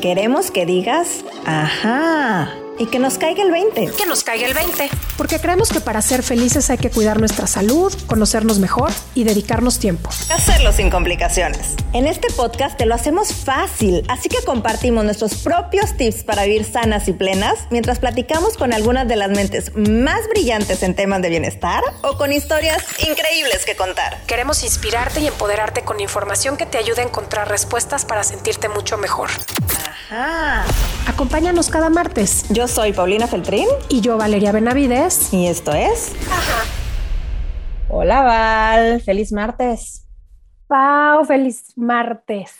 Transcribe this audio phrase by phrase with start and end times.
[0.00, 3.92] Queremos que digas, ajá y que nos caiga el 20.
[3.92, 4.88] Que nos caiga el 20.
[5.18, 9.78] Porque creemos que para ser felices hay que cuidar nuestra salud, conocernos mejor y dedicarnos
[9.78, 10.08] tiempo.
[10.30, 11.74] Hacerlo sin complicaciones.
[11.92, 16.64] En este podcast te lo hacemos fácil, así que compartimos nuestros propios tips para vivir
[16.64, 21.28] sanas y plenas mientras platicamos con algunas de las mentes más brillantes en temas de
[21.28, 24.22] bienestar o con historias increíbles que contar.
[24.26, 28.96] Queremos inspirarte y empoderarte con información que te ayude a encontrar respuestas para sentirte mucho
[28.96, 29.28] mejor.
[30.10, 30.64] Ajá.
[31.06, 32.44] Acompáñanos cada martes.
[32.48, 33.66] Yo soy Paulina Feltrín.
[33.88, 35.34] Y yo, Valeria Benavides.
[35.34, 36.14] Y esto es.
[36.30, 36.62] Ajá.
[37.88, 39.00] Hola, Val.
[39.00, 40.06] Feliz martes.
[40.68, 42.52] Pau, feliz martes.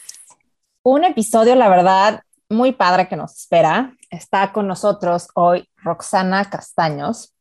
[0.83, 3.95] Un episodio, la verdad, muy padre que nos espera.
[4.11, 7.37] Está con nosotros hoy Roxana Castaños.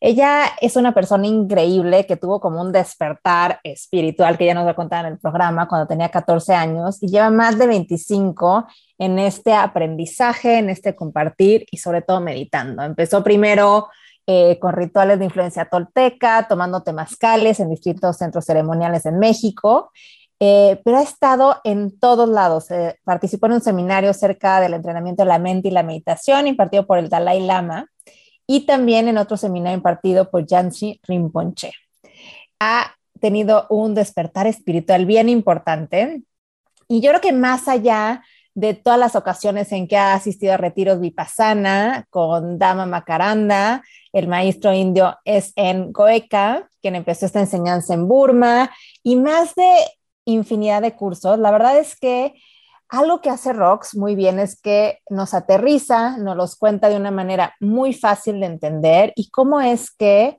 [0.00, 4.70] Ella es una persona increíble que tuvo como un despertar espiritual que ya nos va
[4.70, 8.66] a contar en el programa cuando tenía 14 años y lleva más de 25
[9.02, 12.84] en este aprendizaje, en este compartir y sobre todo meditando.
[12.84, 13.88] Empezó primero
[14.28, 19.90] eh, con rituales de influencia tolteca, tomando temazcales en distintos centros ceremoniales en México,
[20.38, 22.70] eh, pero ha estado en todos lados.
[22.70, 26.86] Eh, participó en un seminario cerca del entrenamiento de la mente y la meditación impartido
[26.86, 27.88] por el Dalai Lama
[28.46, 31.72] y también en otro seminario impartido por Jansi Rinpoche.
[32.60, 36.22] Ha tenido un despertar espiritual bien importante
[36.86, 38.22] y yo creo que más allá
[38.54, 44.28] de todas las ocasiones en que ha asistido a retiros vipassana con Dama Makaranda, el
[44.28, 48.70] maestro indio es en Goeka, quien empezó esta enseñanza en Burma,
[49.02, 49.74] y más de
[50.24, 51.38] infinidad de cursos.
[51.38, 52.34] La verdad es que
[52.88, 57.10] algo que hace Rox muy bien es que nos aterriza, nos los cuenta de una
[57.10, 60.36] manera muy fácil de entender y cómo es que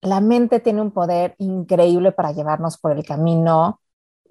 [0.00, 3.80] la mente tiene un poder increíble para llevarnos por el camino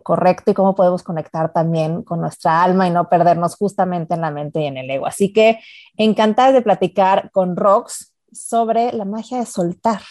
[0.01, 4.31] correcto y cómo podemos conectar también con nuestra alma y no perdernos justamente en la
[4.31, 5.07] mente y en el ego.
[5.07, 5.59] Así que
[5.97, 10.01] encantada de platicar con Rox sobre la magia de soltar.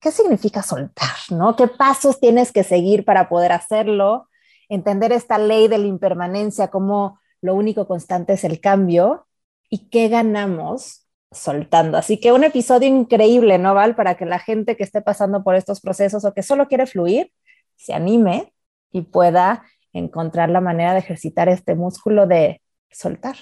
[0.00, 1.16] ¿Qué significa soltar?
[1.30, 1.56] ¿no?
[1.56, 4.28] ¿Qué pasos tienes que seguir para poder hacerlo?
[4.68, 9.26] Entender esta ley de la impermanencia, como lo único constante es el cambio
[9.68, 11.98] y qué ganamos soltando.
[11.98, 13.94] Así que un episodio increíble, ¿no, Val?
[13.94, 17.32] Para que la gente que esté pasando por estos procesos o que solo quiere fluir,
[17.76, 18.52] se anime
[18.92, 23.36] y pueda encontrar la manera de ejercitar este músculo de soltar.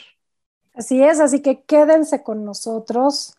[0.75, 3.35] Así es, así que quédense con nosotros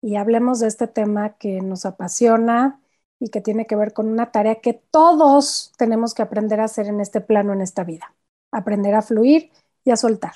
[0.00, 2.80] y hablemos de este tema que nos apasiona
[3.18, 6.86] y que tiene que ver con una tarea que todos tenemos que aprender a hacer
[6.86, 8.14] en este plano, en esta vida.
[8.52, 9.50] Aprender a fluir
[9.84, 10.34] y a soltar.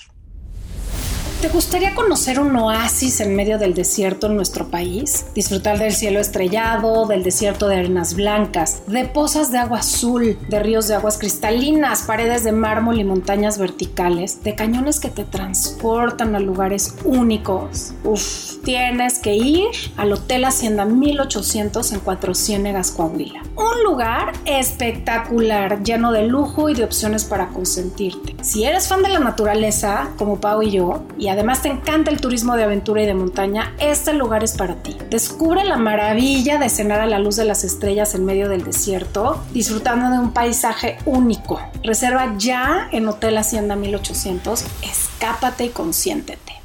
[1.41, 5.27] ¿Te gustaría conocer un oasis en medio del desierto en nuestro país?
[5.37, 10.59] Disfrutar del cielo estrellado, del desierto de arenas blancas, de pozas de agua azul, de
[10.59, 16.35] ríos de aguas cristalinas, paredes de mármol y montañas verticales, de cañones que te transportan
[16.35, 17.93] a lugares únicos.
[18.03, 23.45] Uf, tienes que ir al Hotel Hacienda 1800 en Cuatro Ciénegas, Coahuila.
[23.55, 28.35] Un lugar espectacular, lleno de lujo y de opciones para consentirte.
[28.43, 32.21] Si eres fan de la naturaleza, como Pau y yo, y además te encanta el
[32.21, 34.97] turismo de aventura y de montaña, este lugar es para ti.
[35.11, 39.41] Descubre la maravilla de cenar a la luz de las estrellas en medio del desierto,
[39.53, 41.61] disfrutando de un paisaje único.
[41.83, 46.59] Reserva ya en Hotel Hacienda 1800, escápate y consiéntete.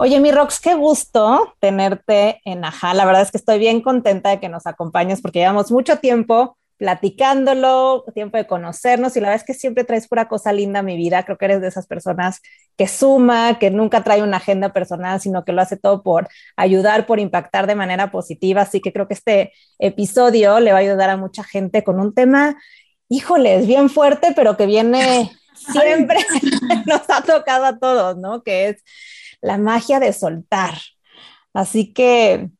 [0.00, 2.94] Oye, mi Rox, qué gusto tenerte en Aja.
[2.94, 6.57] La verdad es que estoy bien contenta de que nos acompañes porque llevamos mucho tiempo
[6.78, 10.82] platicándolo, tiempo de conocernos y la verdad es que siempre traes pura cosa linda a
[10.84, 11.24] mi vida.
[11.24, 12.40] Creo que eres de esas personas
[12.76, 17.06] que suma, que nunca trae una agenda personal, sino que lo hace todo por ayudar,
[17.06, 18.62] por impactar de manera positiva.
[18.62, 22.14] Así que creo que este episodio le va a ayudar a mucha gente con un
[22.14, 22.56] tema,
[23.08, 25.32] híjole, es bien fuerte, pero que viene
[25.72, 26.18] siempre,
[26.86, 28.44] nos ha tocado a todos, ¿no?
[28.44, 28.84] Que es
[29.40, 30.74] la magia de soltar.
[31.52, 32.50] Así que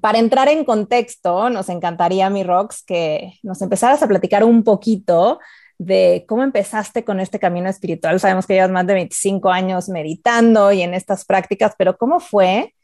[0.00, 5.40] para entrar en contexto, nos encantaría, mi Rox, que nos empezaras a platicar un poquito
[5.78, 8.20] de cómo empezaste con este camino espiritual.
[8.20, 12.74] Sabemos que llevas más de 25 años meditando y en estas prácticas, pero ¿cómo fue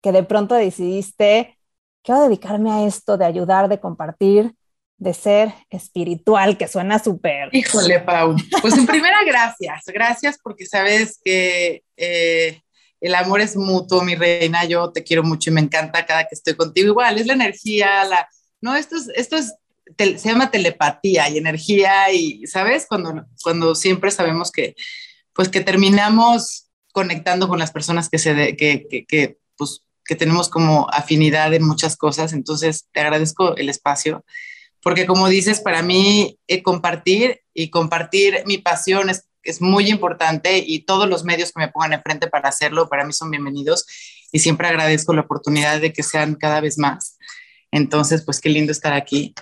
[0.00, 1.58] que de pronto decidiste,
[2.02, 4.54] quiero dedicarme a esto de ayudar, de compartir,
[4.98, 7.48] de ser espiritual, que suena súper...
[7.52, 8.36] Híjole, Pau.
[8.60, 9.82] Pues en primera, gracias.
[9.86, 11.82] Gracias porque sabes que...
[11.96, 12.60] Eh,
[13.04, 16.34] el amor es mutuo, mi reina, yo te quiero mucho y me encanta cada que
[16.34, 16.88] estoy contigo.
[16.88, 18.26] Igual, es la energía, la,
[18.62, 19.52] no, esto es, esto es,
[19.98, 22.86] se llama telepatía y energía y, ¿sabes?
[22.88, 24.74] Cuando, cuando siempre sabemos que,
[25.34, 30.48] pues que terminamos conectando con las personas que se, que, que, que, pues, que tenemos
[30.48, 32.32] como afinidad en muchas cosas.
[32.32, 34.24] Entonces, te agradezco el espacio,
[34.82, 40.62] porque como dices, para mí eh, compartir y compartir mi pasión es es muy importante
[40.66, 43.86] y todos los medios que me pongan enfrente para hacerlo, para mí son bienvenidos
[44.32, 47.18] y siempre agradezco la oportunidad de que sean cada vez más.
[47.70, 49.34] Entonces, pues qué lindo estar aquí.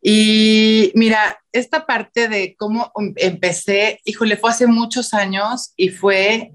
[0.00, 6.52] Y mira, esta parte de cómo empecé, híjole, fue hace muchos años y fue,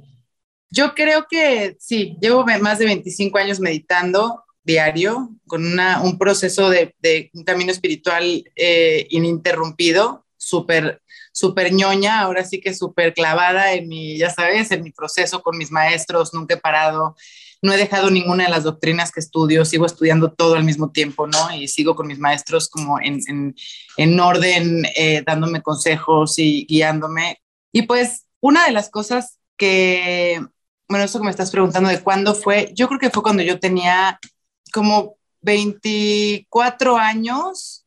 [0.69, 6.69] yo creo que sí, llevo más de 25 años meditando diario, con una, un proceso
[6.69, 11.01] de, de, un camino espiritual eh, ininterrumpido, súper
[11.39, 15.57] súper ñoña, ahora sí que súper clavada en mi, ya sabes, en mi proceso con
[15.57, 17.15] mis maestros, nunca he parado,
[17.61, 21.27] no he dejado ninguna de las doctrinas que estudio, sigo estudiando todo al mismo tiempo,
[21.27, 21.55] ¿no?
[21.55, 23.55] Y sigo con mis maestros como en, en,
[23.95, 27.41] en orden, eh, dándome consejos y guiándome.
[27.71, 30.41] Y pues una de las cosas que,
[30.89, 33.59] bueno, eso que me estás preguntando de cuándo fue, yo creo que fue cuando yo
[33.59, 34.19] tenía
[34.73, 37.78] como 24 años,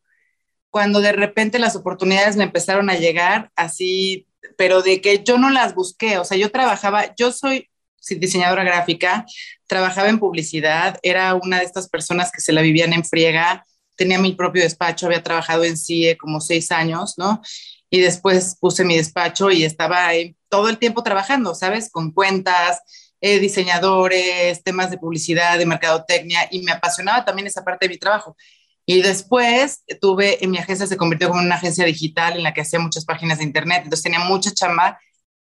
[0.73, 4.27] cuando de repente las oportunidades me empezaron a llegar así,
[4.57, 7.69] pero de que yo no las busqué, o sea, yo trabajaba, yo soy
[8.09, 9.27] diseñadora gráfica,
[9.67, 13.67] trabajaba en publicidad, era una de estas personas que se la vivían en friega,
[13.97, 17.43] tenía mi propio despacho, había trabajado en CIE como seis años, ¿no?
[17.91, 21.91] Y después puse mi despacho y estaba ahí todo el tiempo trabajando, ¿sabes?
[21.91, 22.81] Con cuentas,
[23.21, 27.99] eh, diseñadores, temas de publicidad, de mercadotecnia, y me apasionaba también esa parte de mi
[27.99, 28.39] trabajo.
[28.85, 32.63] Y después tuve, en mi agencia se convirtió como una agencia digital en la que
[32.63, 34.99] hacía muchas páginas de internet, entonces tenía mucha chamba,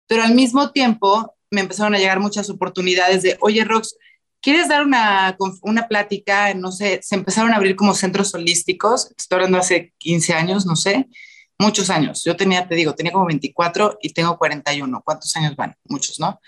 [0.08, 3.96] pero al mismo tiempo me empezaron a llegar muchas oportunidades de, oye, Rox,
[4.42, 6.54] ¿quieres dar una, una plática?
[6.54, 10.76] No sé, se empezaron a abrir como centros holísticos, estoy hablando hace 15 años, no
[10.76, 11.08] sé,
[11.58, 12.24] muchos años.
[12.24, 15.02] Yo tenía, te digo, tenía como 24 y tengo 41.
[15.04, 15.76] ¿Cuántos años van?
[15.86, 16.40] Muchos, ¿no?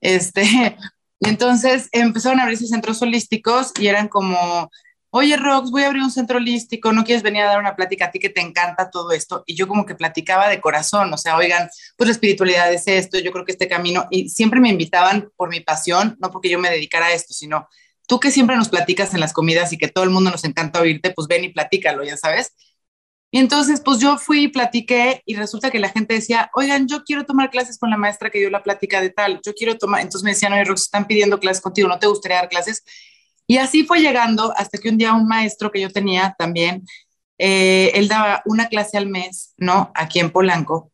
[0.00, 0.42] Este,
[1.20, 4.70] entonces empezaron a abrirse centros holísticos y eran como,
[5.10, 8.06] oye Rox, voy a abrir un centro holístico, ¿no quieres venir a dar una plática
[8.06, 9.42] a ti que te encanta todo esto?
[9.46, 13.18] Y yo como que platicaba de corazón, o sea, oigan, pues la espiritualidad es esto,
[13.18, 16.58] yo creo que este camino, y siempre me invitaban por mi pasión, no porque yo
[16.58, 17.68] me dedicara a esto, sino
[18.06, 20.80] tú que siempre nos platicas en las comidas y que todo el mundo nos encanta
[20.80, 22.52] oírte, pues ven y platícalo, ya sabes.
[23.30, 27.04] Y entonces, pues yo fui y platiqué y resulta que la gente decía, oigan, yo
[27.04, 30.00] quiero tomar clases con la maestra que dio la plática de tal, yo quiero tomar,
[30.00, 32.82] entonces me decían, oye, Rox, están pidiendo clases contigo, ¿no te gustaría dar clases?
[33.50, 36.84] Y así fue llegando hasta que un día un maestro que yo tenía también,
[37.38, 39.90] eh, él daba una clase al mes, ¿no?
[39.94, 40.92] Aquí en Polanco.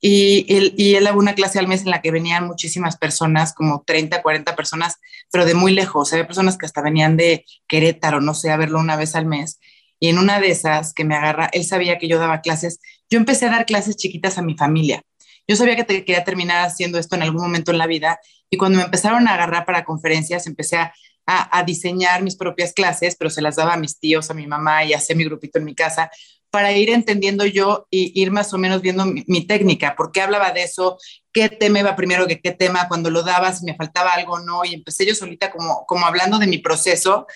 [0.00, 3.52] Y él, y él daba una clase al mes en la que venían muchísimas personas,
[3.52, 4.98] como 30, 40 personas,
[5.32, 6.12] pero de muy lejos.
[6.12, 9.58] Había personas que hasta venían de Querétaro, no sé, a verlo una vez al mes.
[9.98, 12.78] Y en una de esas que me agarra, él sabía que yo daba clases,
[13.10, 15.02] yo empecé a dar clases chiquitas a mi familia.
[15.48, 18.20] Yo sabía que te quería terminar haciendo esto en algún momento en la vida
[18.50, 20.92] y cuando me empezaron a agarrar para conferencias, empecé a,
[21.26, 24.84] a, diseñar mis propias clases, pero se las daba a mis tíos, a mi mamá
[24.84, 26.10] y hacía mi grupito en mi casa
[26.50, 30.50] para ir entendiendo yo y ir más o menos viendo mi, técnica, por qué hablaba
[30.50, 30.98] de eso,
[31.32, 34.40] qué tema iba primero que qué tema, cuando lo daba, si me faltaba algo o
[34.40, 37.26] no, y empecé yo solita como, como hablando de mi proceso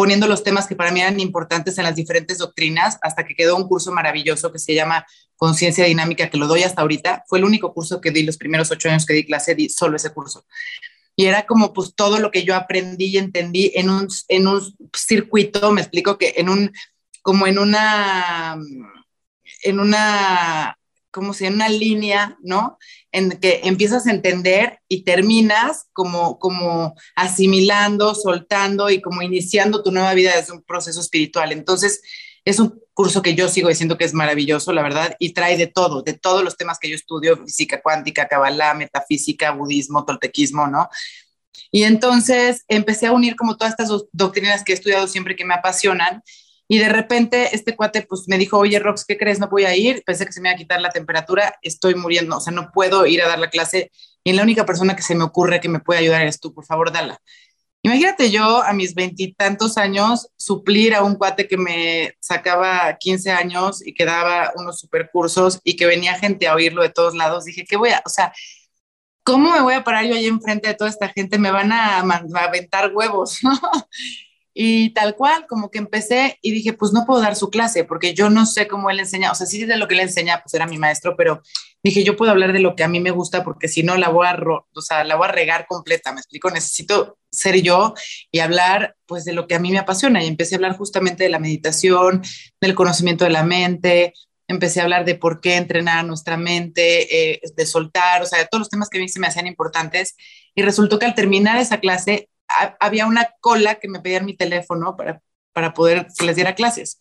[0.00, 3.54] poniendo los temas que para mí eran importantes en las diferentes doctrinas, hasta que quedó
[3.54, 5.04] un curso maravilloso que se llama
[5.36, 7.24] Conciencia Dinámica, que lo doy hasta ahorita.
[7.28, 9.96] Fue el único curso que di los primeros ocho años que di clase, di solo
[9.96, 10.46] ese curso.
[11.20, 14.62] Y era como pues todo lo que yo aprendí y entendí en un, en un
[14.96, 16.72] circuito, me explico que en un,
[17.20, 18.56] como en una,
[19.62, 20.78] en una
[21.10, 22.78] como si en una línea, ¿no?
[23.12, 29.92] En que empiezas a entender y terminas como, como asimilando, soltando y como iniciando tu
[29.92, 31.52] nueva vida desde un proceso espiritual.
[31.52, 32.00] Entonces,
[32.44, 35.66] es un curso que yo sigo diciendo que es maravilloso, la verdad, y trae de
[35.66, 40.88] todo, de todos los temas que yo estudio, física cuántica, cabalá, metafísica, budismo, toltequismo, ¿no?
[41.70, 45.54] Y entonces empecé a unir como todas estas doctrinas que he estudiado siempre que me
[45.54, 46.22] apasionan
[46.72, 49.40] y de repente este cuate pues me dijo, oye Rox, ¿qué crees?
[49.40, 50.04] No voy a ir.
[50.06, 53.06] Pensé que se me iba a quitar la temperatura, estoy muriendo, o sea, no puedo
[53.06, 53.90] ir a dar la clase.
[54.22, 56.64] Y la única persona que se me ocurre que me puede ayudar eres tú, por
[56.64, 57.18] favor, dala.
[57.82, 63.84] Imagínate yo a mis veintitantos años suplir a un cuate que me sacaba 15 años
[63.86, 67.46] y que daba unos super cursos y que venía gente a oírlo de todos lados.
[67.46, 68.34] Dije, ¿qué voy a, o sea,
[69.22, 71.38] ¿cómo me voy a parar yo ahí enfrente de toda esta gente?
[71.38, 73.58] Me van a, a aventar huevos, ¿no?
[74.52, 78.14] Y tal cual, como que empecé y dije, pues no puedo dar su clase porque
[78.14, 80.52] yo no sé cómo él enseña, o sea, sí de lo que él enseña, pues
[80.54, 81.40] era mi maestro, pero
[81.82, 84.08] dije, yo puedo hablar de lo que a mí me gusta porque si no la
[84.08, 84.38] voy a,
[84.74, 87.94] o sea, la voy a regar completa, me explico, necesito ser yo
[88.30, 91.24] y hablar pues de lo que a mí me apasiona y empecé a hablar justamente
[91.24, 92.22] de la meditación,
[92.60, 94.12] del conocimiento de la mente,
[94.48, 98.46] empecé a hablar de por qué entrenar nuestra mente, eh, de soltar, o sea, de
[98.46, 100.16] todos los temas que a mí se me hacían importantes
[100.54, 102.28] y resultó que al terminar esa clase
[102.80, 105.22] había una cola que me pedían mi teléfono para,
[105.52, 106.98] para poder que les diera clases.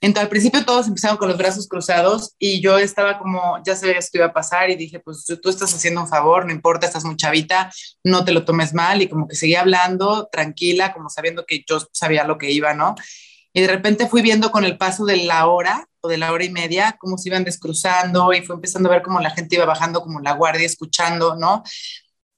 [0.00, 3.98] Entonces, al principio todos empezaron con los brazos cruzados y yo estaba como, ya sabía
[3.98, 7.04] esto iba a pasar y dije, pues tú estás haciendo un favor, no importa, estás
[7.04, 7.72] muy chavita,
[8.02, 11.78] no te lo tomes mal y como que seguía hablando tranquila, como sabiendo que yo
[11.92, 12.94] sabía lo que iba, ¿no?
[13.52, 16.44] Y de repente fui viendo con el paso de la hora o de la hora
[16.44, 19.64] y media cómo se iban descruzando y fue empezando a ver cómo la gente iba
[19.64, 21.62] bajando como la guardia, escuchando, ¿no?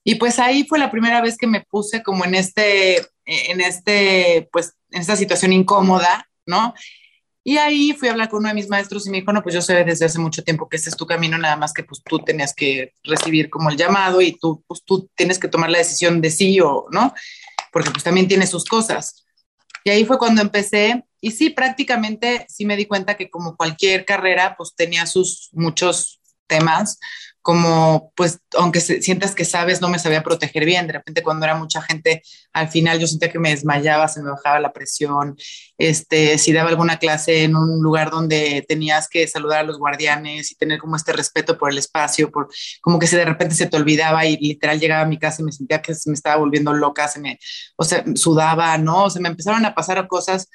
[0.05, 4.49] Y pues ahí fue la primera vez que me puse como en este, en este,
[4.53, 6.75] pues, en esta situación incómoda, ¿no?
[7.49, 9.55] Y ahí fui a hablar con uno de mis maestros y me dijo, no, pues
[9.55, 12.03] yo sé desde hace mucho tiempo que este es tu camino, nada más que pues
[12.03, 15.79] tú tenías que recibir como el llamado y tú, pues tú tienes que tomar la
[15.79, 17.15] decisión de sí o no,
[17.71, 19.25] porque pues también tiene sus cosas.
[19.85, 24.05] Y ahí fue cuando empecé y sí, prácticamente sí me di cuenta que como cualquier
[24.05, 26.99] carrera, pues tenía sus muchos temas,
[27.47, 30.89] como pues aunque sientas que sabes, no me sabía proteger bien.
[30.89, 32.21] De repente cuando era mucha gente,
[32.53, 35.37] al final yo sentía que me desmayaba, se me bajaba la presión.
[35.79, 40.51] Este, si daba alguna clase en un lugar donde tenías que saludar a los guardianes
[40.51, 42.49] y tener como este respeto por el espacio, por
[42.81, 45.45] como que se de repente se te olvidaba y literal llegaba a mi casa y
[45.45, 47.39] me sentía que se me estaba volviendo loca, se me,
[47.77, 49.05] o sea, sudaba, ¿no?
[49.05, 50.49] O sea, me empezaron a pasar cosas,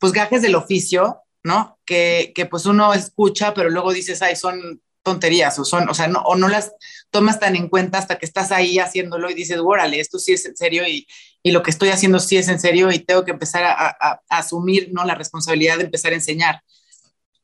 [0.00, 1.78] pues gajes del oficio, ¿no?
[1.84, 6.08] Que, que pues uno escucha, pero luego dices, ay, son tonterías o son, o sea,
[6.08, 6.72] no, o no las
[7.10, 10.44] tomas tan en cuenta hasta que estás ahí haciéndolo y dices, órale, esto sí es
[10.46, 11.06] en serio y,
[11.42, 14.20] y lo que estoy haciendo sí es en serio y tengo que empezar a, a,
[14.28, 15.04] asumir, ¿no?
[15.04, 16.62] La responsabilidad de empezar a enseñar.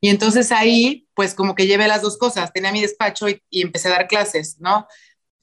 [0.00, 3.62] Y entonces ahí, pues como que llevé las dos cosas, tenía mi despacho y, y
[3.62, 4.86] empecé a dar clases, ¿no?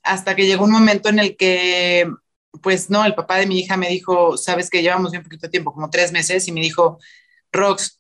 [0.02, 2.10] Hasta que llegó un momento en el que,
[2.62, 5.74] pues no, el papá de mi hija me dijo, sabes que llevamos bien poquito tiempo,
[5.74, 7.00] como tres meses, y me dijo,
[7.52, 8.00] Rox,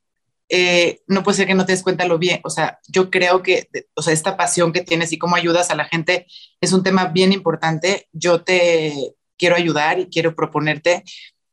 [0.49, 3.41] eh, no puede ser que no te des cuenta lo bien, o sea, yo creo
[3.41, 6.27] que, o sea, esta pasión que tienes y cómo ayudas a la gente
[6.61, 8.07] es un tema bien importante.
[8.11, 11.03] Yo te quiero ayudar y quiero proponerte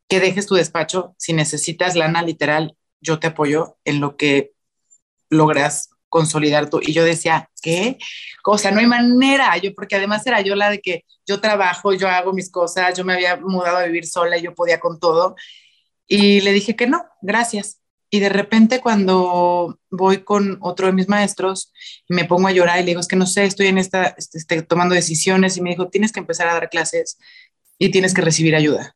[0.08, 1.14] que dejes tu despacho.
[1.18, 4.52] Si necesitas lana literal, yo te apoyo en lo que
[5.30, 6.80] logras consolidar tú.
[6.82, 7.96] Y yo decía, ¿qué?
[8.44, 11.94] O sea, no hay manera, yo, porque además era yo la de que yo trabajo,
[11.94, 15.34] yo hago mis cosas, yo me había mudado a vivir sola yo podía con todo.
[16.06, 17.81] Y le dije que no, gracias
[18.14, 21.72] y de repente cuando voy con otro de mis maestros
[22.06, 24.14] y me pongo a llorar y le digo, es que no sé, estoy en esta,
[24.18, 27.16] este, este, tomando decisiones y me dijo, tienes que empezar a dar clases
[27.78, 28.94] y tienes que recibir ayuda.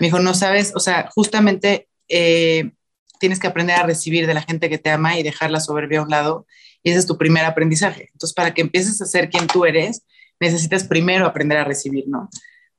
[0.00, 2.72] Me dijo, no sabes, o sea, justamente eh,
[3.20, 6.00] tienes que aprender a recibir de la gente que te ama y dejar la soberbia
[6.00, 6.44] a un lado
[6.82, 8.08] y ese es tu primer aprendizaje.
[8.14, 10.04] Entonces, para que empieces a ser quien tú eres,
[10.40, 12.28] necesitas primero aprender a recibir, ¿no?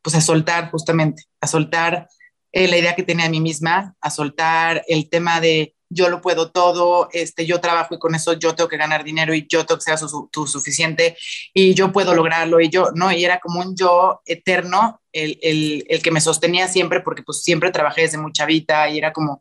[0.02, 2.10] Pues a soltar justamente, a soltar
[2.52, 6.22] eh, la idea que tenía a mí misma, a soltar el tema de yo lo
[6.22, 9.66] puedo todo, este, yo trabajo y con eso yo tengo que ganar dinero y yo
[9.66, 11.18] tengo que ser su, suficiente
[11.54, 13.12] y yo puedo lograrlo y yo, ¿no?
[13.12, 17.42] Y era como un yo eterno, el, el, el que me sostenía siempre porque pues
[17.42, 19.40] siempre trabajé desde mucha vida y era como,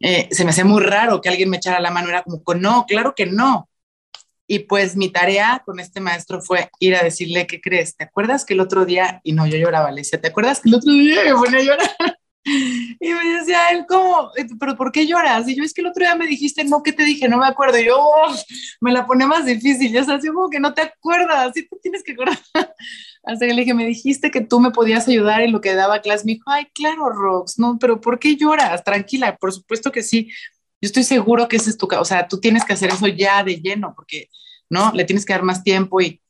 [0.00, 2.86] eh, se me hacía muy raro que alguien me echara la mano, era como, no,
[2.86, 3.68] claro que no.
[4.46, 7.96] Y pues mi tarea con este maestro fue ir a decirle, ¿qué crees?
[7.96, 10.70] ¿Te acuerdas que el otro día, y no, yo lloraba, le decía, ¿te acuerdas que
[10.70, 12.18] el otro día me ponía a llorar?
[12.42, 14.30] Y me decía él, ¿cómo?
[14.58, 15.46] ¿Pero por qué lloras?
[15.46, 17.28] Y yo, es que el otro día me dijiste, no, ¿qué te dije?
[17.28, 17.78] No me acuerdo.
[17.78, 18.34] Y yo, oh,
[18.80, 19.92] me la pone más difícil.
[19.92, 22.38] Ya sabes, como que no te acuerdas, sí te tienes que acordar.
[23.24, 26.00] Hasta que le dije, me dijiste que tú me podías ayudar en lo que daba
[26.00, 26.24] clase.
[26.24, 28.82] Me dijo, ay, claro, Rox, no, pero ¿por qué lloras?
[28.84, 30.30] Tranquila, por supuesto que sí.
[30.80, 33.44] Yo estoy seguro que ese es tu, o sea, tú tienes que hacer eso ya
[33.44, 34.28] de lleno, porque,
[34.70, 34.92] ¿no?
[34.92, 36.22] Le tienes que dar más tiempo y,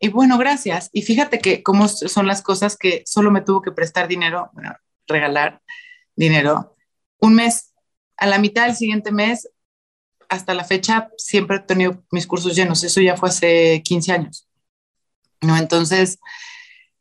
[0.00, 0.90] y bueno, gracias.
[0.92, 4.50] Y fíjate que cómo son las cosas que solo me tuvo que prestar dinero.
[4.52, 4.74] Bueno,
[5.08, 5.60] regalar
[6.14, 6.76] dinero.
[7.18, 7.72] Un mes,
[8.16, 9.48] a la mitad del siguiente mes,
[10.28, 12.84] hasta la fecha, siempre he tenido mis cursos llenos.
[12.84, 14.48] Eso ya fue hace 15 años.
[15.40, 15.56] ¿no?
[15.56, 16.18] Entonces,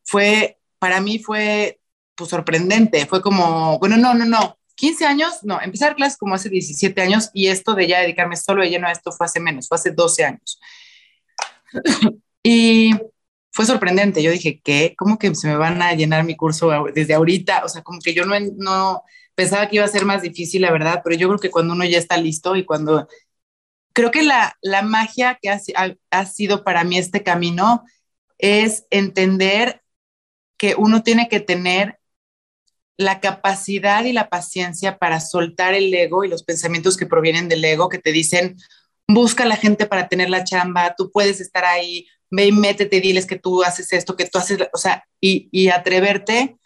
[0.04, 1.80] fue, para mí fue
[2.16, 3.06] pues, sorprendente.
[3.06, 4.58] Fue como, bueno, no, no, no.
[4.76, 8.62] 15 años, no, empezar clases como hace 17 años y esto de ya dedicarme solo
[8.62, 10.60] de lleno a esto fue hace menos, fue hace 12 años.
[12.44, 12.92] y
[13.58, 14.22] fue sorprendente.
[14.22, 14.94] Yo dije, ¿qué?
[14.96, 17.66] ¿Cómo que se me van a llenar mi curso desde ahorita?
[17.66, 19.02] O sea, como que yo no, no
[19.34, 21.84] pensaba que iba a ser más difícil, la verdad, pero yo creo que cuando uno
[21.84, 23.08] ya está listo y cuando...
[23.94, 25.60] Creo que la, la magia que ha,
[26.12, 27.84] ha sido para mí este camino
[28.38, 29.82] es entender
[30.58, 31.98] que uno tiene que tener
[32.96, 37.66] la capacidad y la paciencia para soltar el ego y los pensamientos que provienen del
[37.66, 38.56] ego que te dicen,
[39.08, 43.02] busca a la gente para tener la chamba, tú puedes estar ahí, ve y métete,
[43.02, 46.58] diles que tú haces esto, que tú haces, o sea, y, y atreverte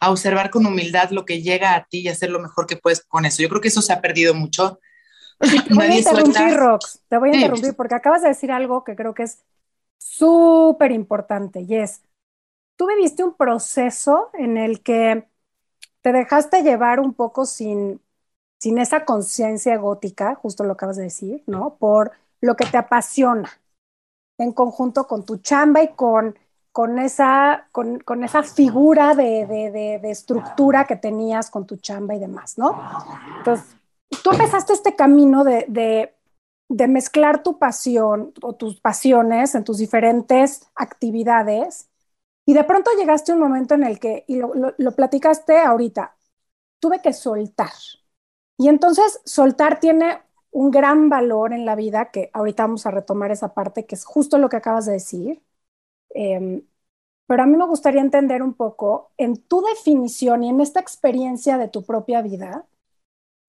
[0.00, 3.04] a observar con humildad lo que llega a ti y hacer lo mejor que puedes
[3.04, 3.40] con eso.
[3.40, 4.80] Yo creo que eso se ha perdido mucho.
[5.38, 8.96] te voy a interrumpir, Rox, te voy a interrumpir porque acabas de decir algo que
[8.96, 9.44] creo que es
[9.98, 12.02] súper importante y es,
[12.76, 15.28] tú viviste un proceso en el que
[16.00, 18.00] te dejaste llevar un poco sin,
[18.58, 21.76] sin esa conciencia gótica, justo lo acabas de decir, ¿no?
[21.78, 23.61] Por lo que te apasiona,
[24.38, 26.38] en conjunto con tu chamba y con,
[26.72, 32.14] con, esa, con, con esa figura de, de, de, estructura que tenías con tu chamba
[32.14, 32.80] y demás, ¿no?
[33.38, 33.76] Entonces,
[34.22, 36.14] tú empezaste este camino de,
[36.88, 41.88] mezclar tu pasión o tus pasiones en tus diferentes actividades
[42.46, 46.16] y de pronto llegaste a un momento en el que, y lo, lo platicaste ahorita,
[46.80, 47.70] tuve que soltar,
[48.56, 50.20] y entonces soltar tiene
[50.52, 54.04] un gran valor en la vida, que ahorita vamos a retomar esa parte, que es
[54.06, 55.42] justo lo que acabas de decir.
[56.10, 56.62] Em,
[57.26, 61.58] pero a mí me gustaría entender un poco en tu definición y en esta experiencia
[61.58, 62.66] de tu propia vida,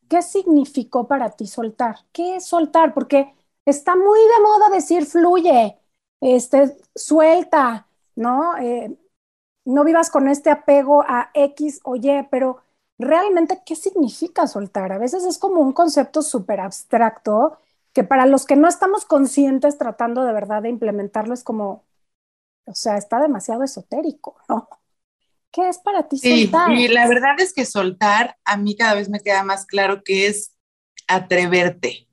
[0.10, 1.98] ¿qué significó para ti soltar?
[2.12, 2.94] ¿Qué es soltar?
[2.94, 3.34] Porque
[3.66, 5.78] está muy de moda decir fluye,
[6.22, 8.58] este, suelta, ¿no?
[8.58, 8.98] Eh,
[9.66, 12.62] no vivas con este apego a X o Y, pero
[12.98, 14.92] realmente qué significa soltar.
[14.92, 17.58] A veces es como un concepto súper abstracto
[17.94, 21.84] que para los que no estamos conscientes tratando de verdad de implementarlo es como,
[22.66, 24.68] o sea, está demasiado esotérico, ¿no?
[25.52, 26.72] ¿Qué es para ti soltar?
[26.72, 30.26] y la verdad es que soltar a mí cada vez me queda más claro que
[30.26, 30.56] es
[31.08, 32.08] atreverte.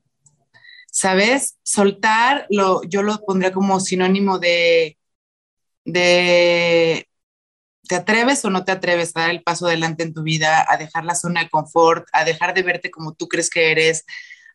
[0.91, 1.57] ¿Sabes?
[1.63, 4.99] Soltar lo, yo lo pondría como sinónimo de,
[5.85, 7.07] de
[7.91, 10.77] ¿Te atreves o no te atreves a dar el paso adelante en tu vida, a
[10.77, 14.05] dejar la zona de confort, a dejar de verte como tú crees que eres,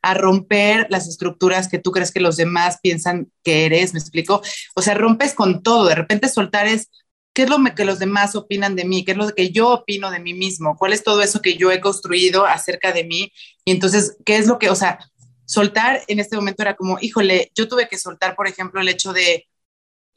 [0.01, 3.93] a romper las estructuras que tú crees que los demás piensan que eres?
[3.93, 4.41] ¿Me explico?
[4.75, 5.87] O sea, rompes con todo.
[5.87, 6.89] De repente soltar es,
[7.35, 9.05] ¿qué es lo que los demás opinan de mí?
[9.05, 10.75] ¿Qué es lo que yo opino de mí mismo?
[10.75, 13.35] ¿Cuál es todo eso que yo he construido acerca de mí?
[13.67, 14.99] Y entonces, ¿qué es lo que, o sea,
[15.45, 19.13] soltar en este momento era como, híjole, yo tuve que soltar, por ejemplo, el hecho
[19.13, 19.47] de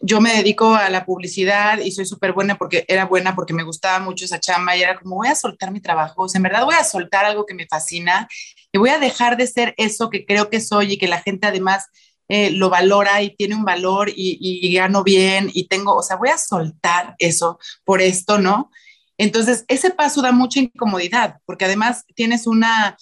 [0.01, 3.63] yo me dedico a la publicidad y soy súper buena porque era buena porque me
[3.63, 6.43] gustaba mucho esa chamba y era como voy a soltar mi trabajo, o sea, en
[6.43, 8.27] verdad voy a soltar algo que me fascina
[8.71, 11.47] y voy a dejar de ser eso que creo que soy y que la gente
[11.47, 11.87] además
[12.29, 16.15] eh, lo valora y tiene un valor y, y, gano bien y tengo, o sea,
[16.15, 18.69] voy a soltar eso por esto, ¿no?
[19.17, 22.95] Entonces, ese paso da mucha incomodidad porque además tienes una,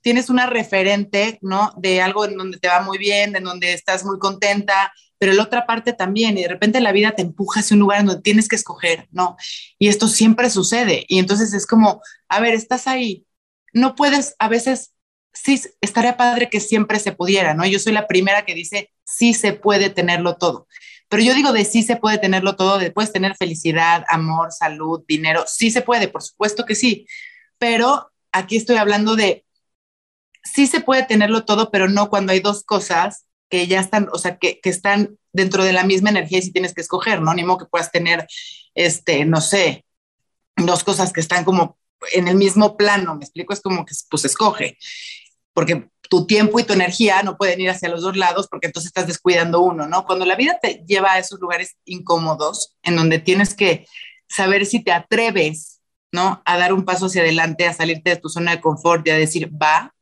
[0.00, 1.74] tienes una referente, ¿no?
[1.76, 4.90] De algo en donde te va muy bien, en donde estás muy contenta,
[5.22, 8.04] pero la otra parte también, y de repente la vida te empuja hacia un lugar
[8.04, 9.36] donde tienes que escoger, ¿no?
[9.78, 13.24] Y esto siempre sucede, y entonces es como, a ver, estás ahí,
[13.72, 14.94] no puedes, a veces,
[15.32, 17.64] sí, estaría padre que siempre se pudiera, ¿no?
[17.64, 20.66] Yo soy la primera que dice, sí se puede tenerlo todo.
[21.08, 25.04] Pero yo digo de sí se puede tenerlo todo, de puedes tener felicidad, amor, salud,
[25.06, 27.06] dinero, sí se puede, por supuesto que sí.
[27.58, 29.44] Pero aquí estoy hablando de
[30.42, 34.18] sí se puede tenerlo todo, pero no cuando hay dos cosas que ya están, o
[34.18, 37.34] sea, que, que, están dentro de la misma energía y si tienes que escoger, ¿no?
[37.34, 38.26] Ni modo que puedas tener,
[38.74, 39.84] este, no sé,
[40.56, 41.76] dos cosas que están como
[42.14, 44.78] en el mismo plano, me explico, es como que pues escoge,
[45.52, 48.88] porque tu tiempo y tu energía no pueden ir hacia los dos lados porque entonces
[48.88, 50.06] estás descuidando uno, ¿no?
[50.06, 53.86] Cuando la vida te lleva a esos lugares incómodos, en donde tienes que
[54.30, 56.40] saber si te atreves, ¿no?
[56.46, 59.18] A dar un paso hacia adelante, a salirte de tu zona de confort y a
[59.18, 59.94] decir, va,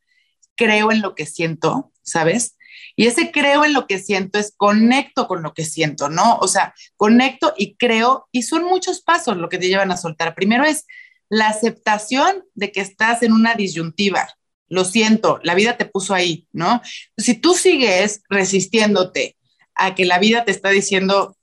[0.55, 2.55] creo en lo que siento, ¿sabes?
[3.01, 6.37] Y ese creo en lo que siento es conecto con lo que siento, ¿no?
[6.37, 10.35] O sea, conecto y creo, y son muchos pasos lo que te llevan a soltar.
[10.35, 10.85] Primero es
[11.31, 14.29] la aceptación de que estás en una disyuntiva.
[14.69, 16.83] Lo siento, la vida te puso ahí, ¿no?
[17.17, 19.35] Si tú sigues resistiéndote
[19.75, 21.39] a que la vida te está diciendo,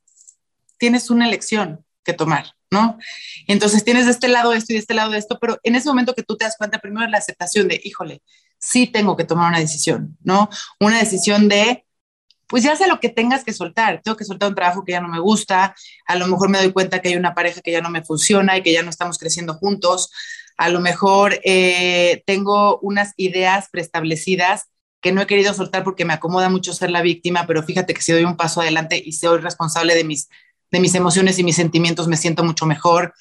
[0.78, 3.00] tienes una elección que tomar, ¿no?
[3.48, 6.14] Entonces tienes de este lado esto y de este lado esto, pero en ese momento
[6.14, 8.22] que tú te das cuenta, primero es la aceptación de, híjole,
[8.60, 10.50] sí tengo que tomar una decisión, ¿no?
[10.80, 11.86] Una decisión de,
[12.48, 15.02] pues ya sé lo que tengas que soltar, tengo que soltar un trabajo que ya
[15.02, 15.76] no me gusta,
[16.08, 18.58] a lo mejor me doy cuenta que hay una pareja que ya no me funciona
[18.58, 20.12] y que ya no estamos creciendo juntos,
[20.58, 24.66] a lo mejor eh, tengo unas ideas preestablecidas
[25.02, 28.02] que no he querido soltar porque me acomoda mucho ser la víctima, pero fíjate que
[28.02, 30.30] si doy un paso adelante y soy responsable de mis,
[30.72, 33.14] de mis emociones y mis sentimientos, me siento mucho mejor,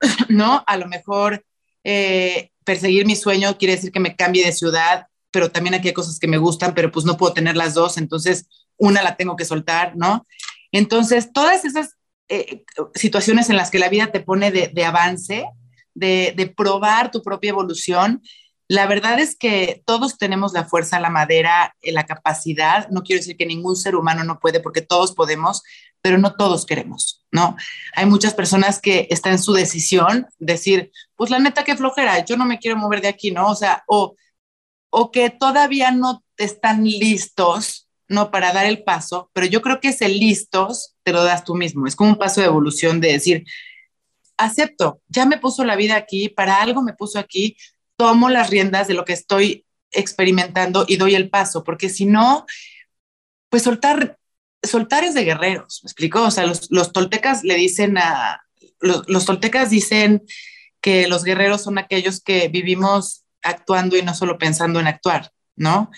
[0.28, 0.62] ¿no?
[0.66, 1.45] A lo mejor
[1.88, 5.94] eh, perseguir mi sueño quiere decir que me cambie de ciudad, pero también aquí hay
[5.94, 9.36] cosas que me gustan, pero pues no puedo tener las dos, entonces una la tengo
[9.36, 10.26] que soltar, ¿no?
[10.72, 11.90] Entonces, todas esas
[12.28, 12.64] eh,
[12.96, 15.46] situaciones en las que la vida te pone de, avance,
[15.94, 18.20] de, de, probar tu propia evolución,
[18.68, 22.88] la verdad es que todos tenemos la fuerza, la madera, la capacidad.
[22.90, 25.62] No quiero decir que ningún ser humano no puede, porque todos podemos,
[26.00, 27.56] pero no todos queremos, ¿no?
[27.94, 32.36] Hay muchas personas que están en su decisión, decir, pues la neta que flojera, yo
[32.36, 33.48] no me quiero mover de aquí, ¿no?
[33.48, 34.16] O sea, o,
[34.90, 38.30] o que todavía no están listos, ¿no?
[38.30, 41.86] Para dar el paso, pero yo creo que ese listos te lo das tú mismo,
[41.86, 43.44] es como un paso de evolución de decir,
[44.36, 47.56] acepto, ya me puso la vida aquí, para algo me puso aquí,
[47.96, 52.46] tomo las riendas de lo que estoy experimentando y doy el paso, porque si no,
[53.48, 54.18] pues soltar,
[54.62, 56.22] soltar es de guerreros, ¿me explico?
[56.22, 58.42] O sea, los, los toltecas le dicen a,
[58.80, 60.24] los, los, toltecas dicen
[60.80, 65.90] que los guerreros son aquellos que vivimos actuando y no solo pensando en actuar, ¿no?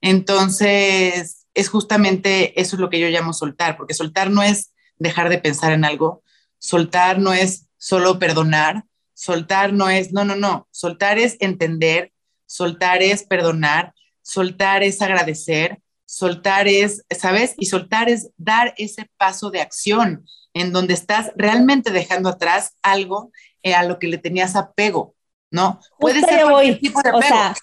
[0.00, 5.28] Entonces, es justamente eso es lo que yo llamo soltar, porque soltar no es dejar
[5.28, 6.22] de pensar en algo,
[6.58, 8.84] soltar no es solo perdonar,
[9.22, 12.10] soltar no es, no, no, no, soltar es entender,
[12.44, 17.54] soltar es perdonar, soltar es agradecer, soltar es, ¿sabes?
[17.56, 23.30] Y soltar es dar ese paso de acción en donde estás realmente dejando atrás algo
[23.62, 25.14] eh, a lo que le tenías apego,
[25.52, 25.78] ¿no?
[26.00, 27.24] Puede ser cualquier tipo de apego.
[27.24, 27.54] O sea,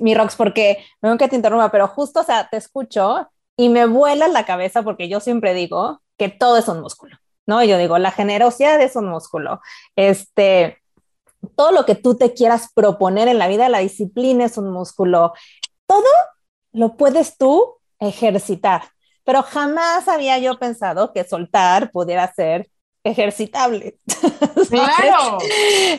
[0.00, 3.86] mi Rox, porque no que te interrumpa, pero justo, o sea, te escucho y me
[3.86, 7.64] vuela la cabeza porque yo siempre digo que todo es un músculo, ¿no?
[7.64, 9.60] Yo digo, la generosidad es un músculo.
[9.96, 10.83] Este,
[11.48, 15.32] todo lo que tú te quieras proponer en la vida, la disciplina es un músculo.
[15.86, 16.08] Todo
[16.72, 18.82] lo puedes tú ejercitar,
[19.24, 22.68] pero jamás había yo pensado que soltar pudiera ser
[23.04, 23.98] ejercitable.
[24.70, 25.38] Claro.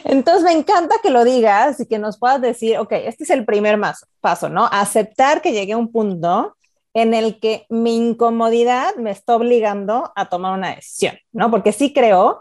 [0.06, 3.46] Entonces me encanta que lo digas y que nos puedas decir, ok, este es el
[3.46, 3.80] primer
[4.20, 4.68] paso, ¿no?
[4.72, 6.58] Aceptar que llegué a un punto
[6.94, 11.52] en el que mi incomodidad me está obligando a tomar una decisión, ¿no?
[11.52, 12.40] Porque sí creo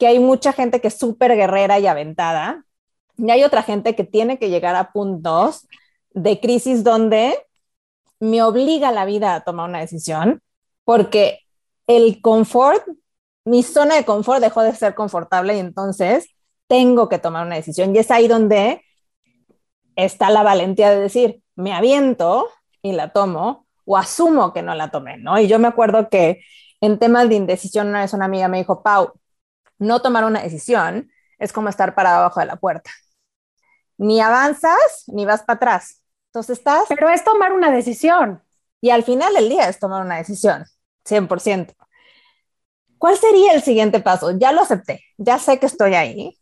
[0.00, 2.64] que hay mucha gente que es súper guerrera y aventada,
[3.18, 5.68] y hay otra gente que tiene que llegar a puntos
[6.12, 7.38] de crisis donde
[8.18, 10.42] me obliga la vida a tomar una decisión,
[10.84, 11.40] porque
[11.86, 12.82] el confort,
[13.44, 16.30] mi zona de confort dejó de ser confortable y entonces
[16.66, 17.94] tengo que tomar una decisión.
[17.94, 18.82] Y es ahí donde
[19.96, 22.48] está la valentía de decir, me aviento
[22.80, 25.38] y la tomo, o asumo que no la tomé, ¿no?
[25.38, 26.40] Y yo me acuerdo que
[26.80, 29.12] en temas de indecisión una vez una amiga me dijo, Pau,
[29.80, 32.90] no tomar una decisión es como estar parado abajo de la puerta.
[33.98, 36.02] Ni avanzas ni vas para atrás.
[36.26, 36.84] Entonces estás...
[36.88, 38.42] Pero es tomar una decisión.
[38.80, 40.64] Y al final del día es tomar una decisión,
[41.04, 41.74] 100%.
[42.98, 44.30] ¿Cuál sería el siguiente paso?
[44.38, 46.38] Ya lo acepté, ya sé que estoy ahí.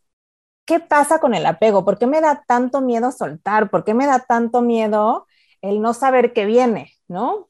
[0.64, 1.84] ¿Qué pasa con el apego?
[1.84, 3.70] ¿Por qué me da tanto miedo soltar?
[3.70, 5.26] ¿Por qué me da tanto miedo
[5.62, 6.92] el no saber qué viene?
[7.06, 7.48] ¿No?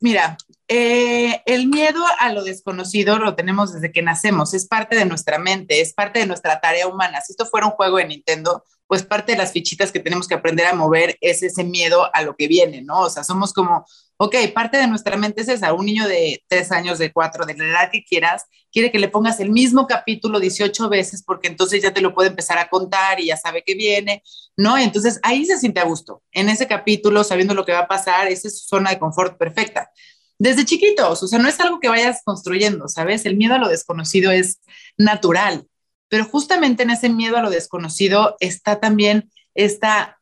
[0.00, 0.36] Mira,
[0.68, 5.38] eh, el miedo a lo desconocido lo tenemos desde que nacemos, es parte de nuestra
[5.38, 7.20] mente, es parte de nuestra tarea humana.
[7.20, 10.34] Si esto fuera un juego de Nintendo, pues parte de las fichitas que tenemos que
[10.34, 13.00] aprender a mover es ese miedo a lo que viene, ¿no?
[13.00, 13.84] O sea, somos como,
[14.16, 17.54] ok, parte de nuestra mente es esa, un niño de tres años, de cuatro, de
[17.54, 21.82] la edad que quieras, quiere que le pongas el mismo capítulo 18 veces porque entonces
[21.82, 24.22] ya te lo puede empezar a contar y ya sabe que viene,
[24.56, 24.78] ¿no?
[24.78, 28.28] Entonces ahí se siente a gusto, en ese capítulo, sabiendo lo que va a pasar,
[28.28, 29.90] esa es su zona de confort perfecta.
[30.38, 33.24] Desde chiquitos, o sea, no es algo que vayas construyendo, ¿sabes?
[33.24, 34.60] El miedo a lo desconocido es
[34.98, 35.66] natural,
[36.08, 40.18] pero justamente en ese miedo a lo desconocido está también esta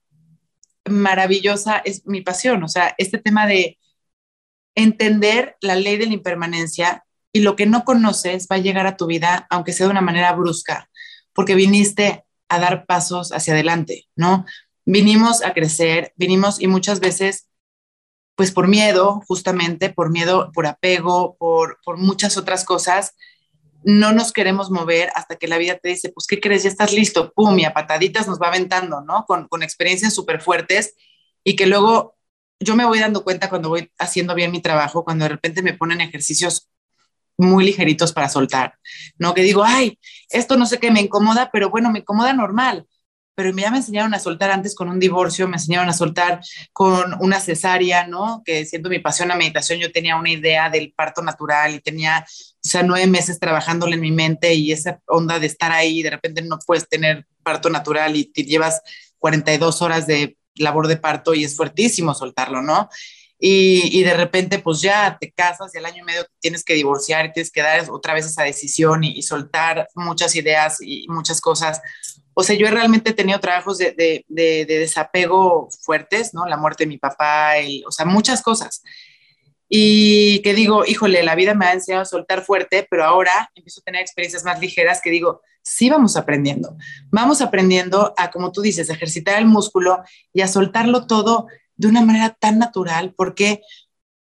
[0.89, 3.79] maravillosa, es mi pasión, o sea, este tema de
[4.75, 8.97] entender la ley de la impermanencia y lo que no conoces va a llegar a
[8.97, 10.89] tu vida, aunque sea de una manera brusca,
[11.33, 14.45] porque viniste a dar pasos hacia adelante, ¿no?
[14.85, 17.49] Vinimos a crecer, vinimos y muchas veces,
[18.37, 23.15] pues por miedo, justamente, por miedo, por apego, por, muchas otras cosas,
[23.85, 26.63] no nos queremos mover hasta que la vida te dice, pues, ¿qué crees?
[26.63, 29.25] Ya estás listo, pum, y a pataditas nos va aventando, ¿no?
[29.27, 30.95] Con, con experiencias súper fuertes
[31.45, 32.17] y que luego
[32.61, 35.75] yo me voy dando cuenta cuando voy haciendo bien mi trabajo, cuando de repente me
[35.75, 36.71] ponen ejercicios
[37.37, 38.79] muy ligeritos para soltar,
[39.19, 39.35] ¿no?
[39.35, 39.99] Que digo, ay,
[40.31, 42.87] esto no sé qué me incomoda, pero bueno, me incomoda normal.
[43.35, 46.41] Pero ya me enseñaron a soltar antes con un divorcio, me enseñaron a soltar
[46.73, 48.43] con una cesárea, ¿no?
[48.45, 52.25] Que siendo mi pasión a meditación, yo tenía una idea del parto natural y tenía,
[52.29, 56.11] o sea, nueve meses trabajándole en mi mente y esa onda de estar ahí, de
[56.11, 58.83] repente no puedes tener parto natural y te llevas
[59.19, 62.89] 42 horas de labor de parto y es fuertísimo soltarlo, ¿no?
[63.39, 66.75] Y, y, de repente pues ya te casas y al año y medio tienes que
[66.75, 71.83] divorciar tienes que dar otra vez esa decisión y soltar muchas ideas y muchas cosas.
[72.35, 76.47] O sea, yo he realmente tenido trabajos de, de, de, de, desapego fuertes, ¿no?
[76.47, 78.83] La muerte de mi papá, el, o sea, muchas cosas.
[79.69, 83.81] Y que digo, híjole, la vida me ha enseñado a soltar fuerte, pero ahora empiezo
[83.81, 86.77] a tener experiencias más ligeras que digo, sí vamos aprendiendo.
[87.11, 92.03] Vamos aprendiendo a, como tú dices, ejercitar el músculo y a soltarlo todo de una
[92.03, 93.15] manera tan natural.
[93.15, 93.63] ¿Por qué?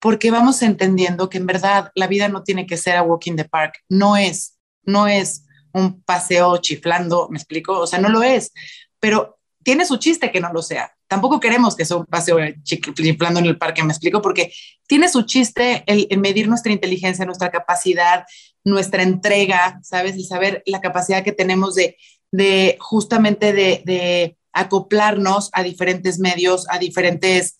[0.00, 3.36] Porque vamos entendiendo que en verdad la vida no tiene que ser a walk in
[3.36, 3.74] the park.
[3.88, 5.43] No es, no es
[5.74, 7.78] un paseo chiflando, ¿me explico?
[7.78, 8.52] O sea, no lo es,
[8.98, 10.92] pero tiene su chiste que no lo sea.
[11.08, 14.22] Tampoco queremos que sea un paseo chiflando en el parque, ¿me explico?
[14.22, 14.52] Porque
[14.86, 18.24] tiene su chiste el, el medir nuestra inteligencia, nuestra capacidad,
[18.64, 20.16] nuestra entrega, ¿sabes?
[20.16, 21.96] Y saber la capacidad que tenemos de,
[22.30, 27.56] de justamente de, de acoplarnos a diferentes medios, a diferentes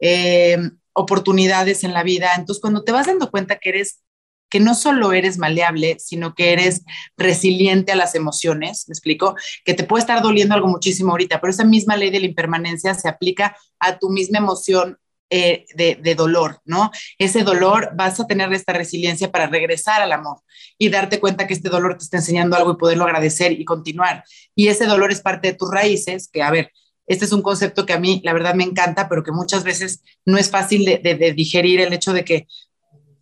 [0.00, 0.58] eh,
[0.92, 2.34] oportunidades en la vida.
[2.36, 4.00] Entonces, cuando te vas dando cuenta que eres
[4.48, 6.84] que no solo eres maleable, sino que eres
[7.16, 9.34] resiliente a las emociones, ¿me explico?
[9.64, 12.94] Que te puede estar doliendo algo muchísimo ahorita, pero esa misma ley de la impermanencia
[12.94, 16.92] se aplica a tu misma emoción eh, de, de, dolor, ¿no?
[17.18, 20.38] Ese dolor vas a tener esta resiliencia para regresar al amor
[20.78, 24.22] y darte cuenta que este dolor te está enseñando algo y poderlo agradecer y continuar.
[24.54, 26.70] Y ese dolor es parte de tus raíces, que a ver,
[27.08, 30.00] este es un concepto que a mí la verdad me encanta, pero que muchas veces
[30.24, 32.46] no es fácil de, de digerir el hecho de que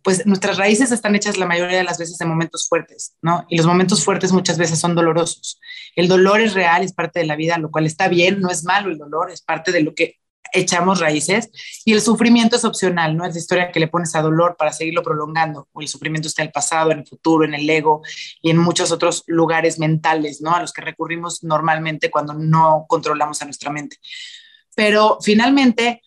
[0.05, 3.43] pues nuestras raíces están hechas la mayoría de las veces en momentos fuertes, ¿no?
[3.49, 5.59] Y los momentos fuertes muchas veces son dolorosos.
[5.95, 8.63] El dolor es real, es parte de la vida, lo cual está bien, no es
[8.63, 10.19] malo el dolor, es parte de lo que
[10.53, 11.49] echamos raíces
[11.85, 15.01] y el sufrimiento es opcional, no es historia que le pones a dolor para seguirlo
[15.01, 18.03] prolongando, o el sufrimiento está en el pasado, en el futuro, en el ego
[18.43, 20.53] y en muchos otros lugares mentales, ¿no?
[20.53, 23.97] A los que recurrimos normalmente cuando no controlamos a nuestra mente.
[24.75, 26.03] Pero finalmente,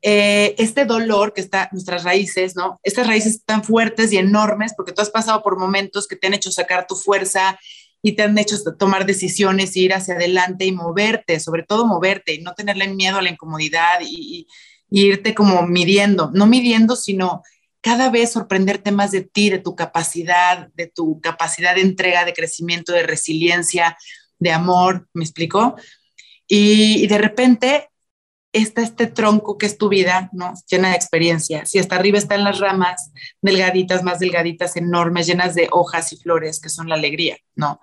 [0.00, 2.78] eh, este dolor que está nuestras raíces, ¿no?
[2.82, 6.34] Estas raíces tan fuertes y enormes porque tú has pasado por momentos que te han
[6.34, 7.58] hecho sacar tu fuerza
[8.00, 12.42] y te han hecho tomar decisiones, ir hacia adelante y moverte, sobre todo moverte y
[12.42, 14.46] no tenerle miedo a la incomodidad y,
[14.88, 17.42] y irte como midiendo, no midiendo, sino
[17.80, 22.34] cada vez sorprenderte más de ti, de tu capacidad, de tu capacidad de entrega, de
[22.34, 23.96] crecimiento, de resiliencia,
[24.38, 25.74] de amor, ¿me explico?
[26.46, 27.88] Y, y de repente
[28.52, 30.54] está este tronco que es tu vida, ¿no?
[30.70, 31.66] Llena de experiencia.
[31.66, 36.60] Si hasta arriba están las ramas delgaditas, más delgaditas, enormes, llenas de hojas y flores,
[36.60, 37.80] que son la alegría, ¿no?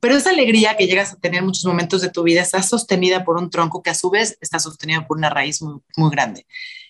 [0.00, 3.24] Pero esa alegría que llegas a tener en muchos momentos de tu vida está sostenida
[3.24, 6.46] por un tronco que a su vez está sostenido por una raíz muy, muy grande.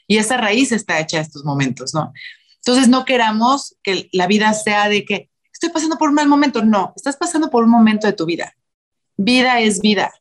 [0.07, 2.12] Y esa raíz está hecha a estos momentos, ¿no?
[2.57, 6.62] Entonces no queramos que la vida sea de que estoy pasando por un mal momento.
[6.62, 8.54] No, estás pasando por un momento de tu vida.
[9.16, 10.12] Vida es vida.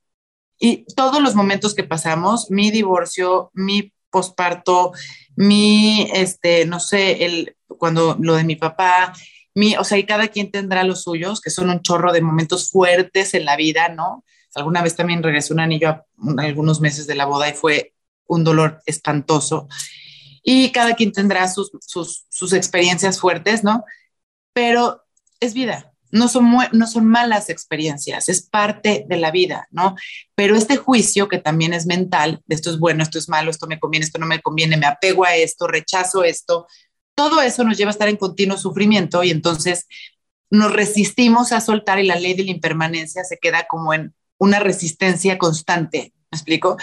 [0.60, 4.91] Y todos los momentos que pasamos, mi divorcio, mi posparto,
[5.36, 9.13] mi, este, no sé, el, cuando lo de mi papá,
[9.54, 12.70] mi, o sea, y cada quien tendrá los suyos, que son un chorro de momentos
[12.72, 14.24] fuertes en la vida, ¿no?
[14.56, 16.06] Alguna vez también regresó un anillo a
[16.39, 17.93] algunos meses de la boda y fue
[18.26, 19.67] un dolor espantoso.
[20.41, 23.84] Y cada quien tendrá sus, sus, sus experiencias fuertes, ¿no?
[24.54, 25.04] Pero
[25.39, 29.96] es vida, no son, no son malas experiencias, es parte de la vida, ¿no?
[30.36, 33.67] Pero este juicio que también es mental, de esto es bueno, esto es malo, esto
[33.67, 36.67] me conviene, esto no me conviene, me apego a esto, rechazo esto,
[37.15, 39.88] todo eso nos lleva a estar en continuo sufrimiento y entonces
[40.50, 44.60] nos resistimos a soltar y la ley de la impermanencia se queda como en una
[44.60, 46.78] resistencia constante, ¿me explico?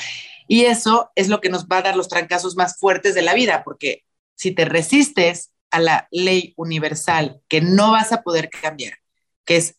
[0.49, 3.35] Y eso es lo que nos va a dar los trancazos más fuertes de la
[3.35, 8.95] vida, porque si te resistes a la ley universal que no vas a poder cambiar,
[9.45, 9.77] que es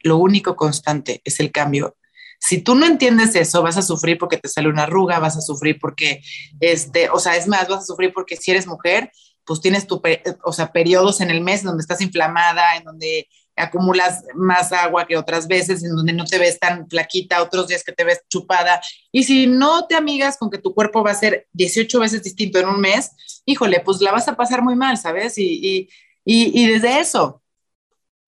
[0.00, 1.96] lo único constante, es el cambio.
[2.40, 5.40] Si tú no entiendes eso, vas a sufrir porque te sale una arruga, vas a
[5.40, 6.22] sufrir porque,
[6.58, 9.12] este, o sea, es más, vas a sufrir porque si eres mujer,
[9.44, 10.02] pues tienes tu,
[10.44, 15.16] o sea, periodos en el mes donde estás inflamada, en donde acumulas más agua que
[15.16, 18.80] otras veces, en donde no te ves tan flaquita, otros días que te ves chupada.
[19.10, 22.58] Y si no te amigas con que tu cuerpo va a ser 18 veces distinto
[22.58, 23.10] en un mes,
[23.44, 25.36] híjole, pues la vas a pasar muy mal, ¿sabes?
[25.38, 25.88] Y, y,
[26.24, 27.41] y, y desde eso,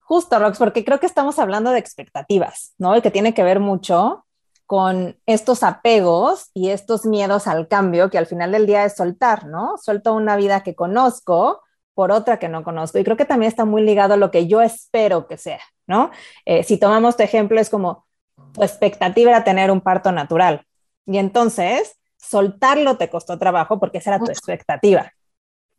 [0.07, 2.95] Justo, Rox, porque creo que estamos hablando de expectativas, ¿no?
[2.95, 4.23] Y que tiene que ver mucho
[4.67, 9.47] con estos apegos y estos miedos al cambio que al final del día es soltar,
[9.47, 9.79] ¿no?
[9.79, 11.63] Suelto una vida que conozco
[11.95, 12.99] por otra que no conozco.
[12.99, 16.11] Y creo que también está muy ligado a lo que yo espero que sea, ¿no?
[16.45, 18.05] Eh, si tomamos tu ejemplo, es como
[18.53, 20.67] tu expectativa era tener un parto natural.
[21.07, 25.11] Y entonces, soltarlo te costó trabajo porque esa era tu expectativa.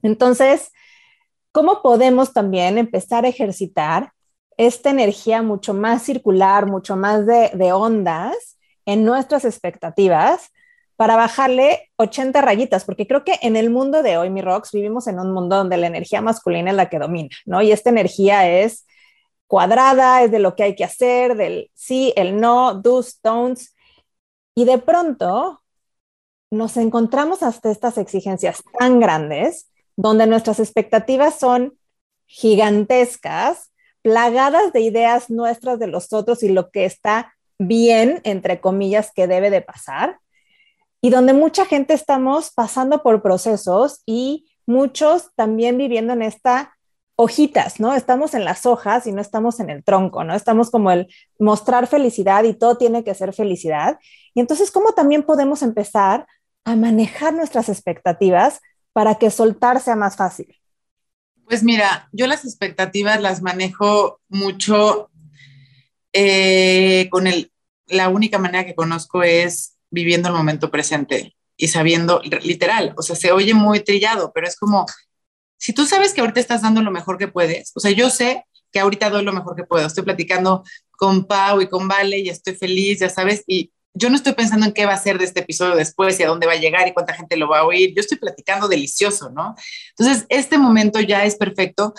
[0.03, 0.73] Entonces,
[1.53, 4.13] ¿cómo podemos también empezar a ejercitar
[4.57, 10.51] esta energía mucho más circular, mucho más de, ondas en nuestras expectativas
[10.97, 15.07] para bajarle 80 rayitas, porque creo que en el mundo de hoy, mi Rox, vivimos
[15.09, 17.61] en un mundo donde la energía masculina es la que domina, ¿no?
[17.61, 18.87] Y esta energía es
[19.47, 23.75] cuadrada, es de lo que hay que hacer, del sí, el no, do's, don'ts.
[24.55, 25.63] Y de pronto
[26.51, 31.79] nos encontramos hasta estas exigencias tan grandes, donde nuestras expectativas son
[32.27, 33.71] gigantescas
[34.07, 39.27] plagadas de ideas nuestras de los otros y lo que está bien, entre comillas, que
[39.27, 40.21] debe de pasar,
[41.01, 46.77] y donde mucha gente estamos pasando por procesos y muchos también viviendo en esta
[47.17, 47.95] hojitas, ¿no?
[47.95, 50.37] Estamos en las hojas y no estamos en el tronco, ¿no?
[50.37, 51.09] Estamos como el
[51.41, 53.99] mostrar felicidad y todo tiene que ser felicidad.
[54.35, 56.29] Y entonces, ¿cómo también podemos empezar
[56.65, 58.61] a manejar nuestras expectativas
[58.93, 60.57] para que soltar sea más fácil?
[61.47, 65.11] Pues mira, yo las expectativas las manejo mucho
[66.13, 67.53] eh, con el,
[67.87, 73.15] la única manera que conozco es viviendo el momento presente y sabiendo, literal, o sea,
[73.15, 74.87] se oye muy trillado, pero es como,
[75.57, 78.45] si tú sabes que ahorita estás dando lo mejor que puedes, o sea, yo sé
[78.73, 82.29] que ahorita doy lo mejor que puedo, estoy platicando con Pau y con Vale y
[82.29, 85.25] estoy feliz, ya sabes, y yo no estoy pensando en qué va a ser de
[85.25, 87.65] este episodio después y a dónde va a llegar y cuánta gente lo va a
[87.65, 89.55] oír, yo estoy platicando delicioso, ¿no?
[89.97, 91.95] Entonces, este momento ya es perfecto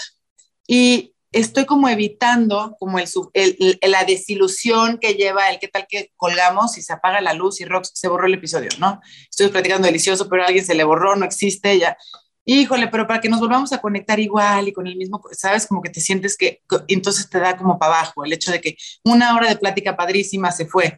[0.68, 6.78] y estoy como evitando como el, la desilusión que lleva el qué tal que colgamos
[6.78, 9.02] y se apaga la luz y Rox se borró el episodio, ¿no?
[9.30, 11.98] Estoy platicando delicioso, pero alguien se le borró, no existe ya.
[12.46, 15.82] Híjole, pero para que nos volvamos a conectar igual y con el mismo, sabes, como
[15.82, 19.36] que te sientes que entonces te da como para abajo el hecho de que una
[19.36, 20.98] hora de plática padrísima se fue.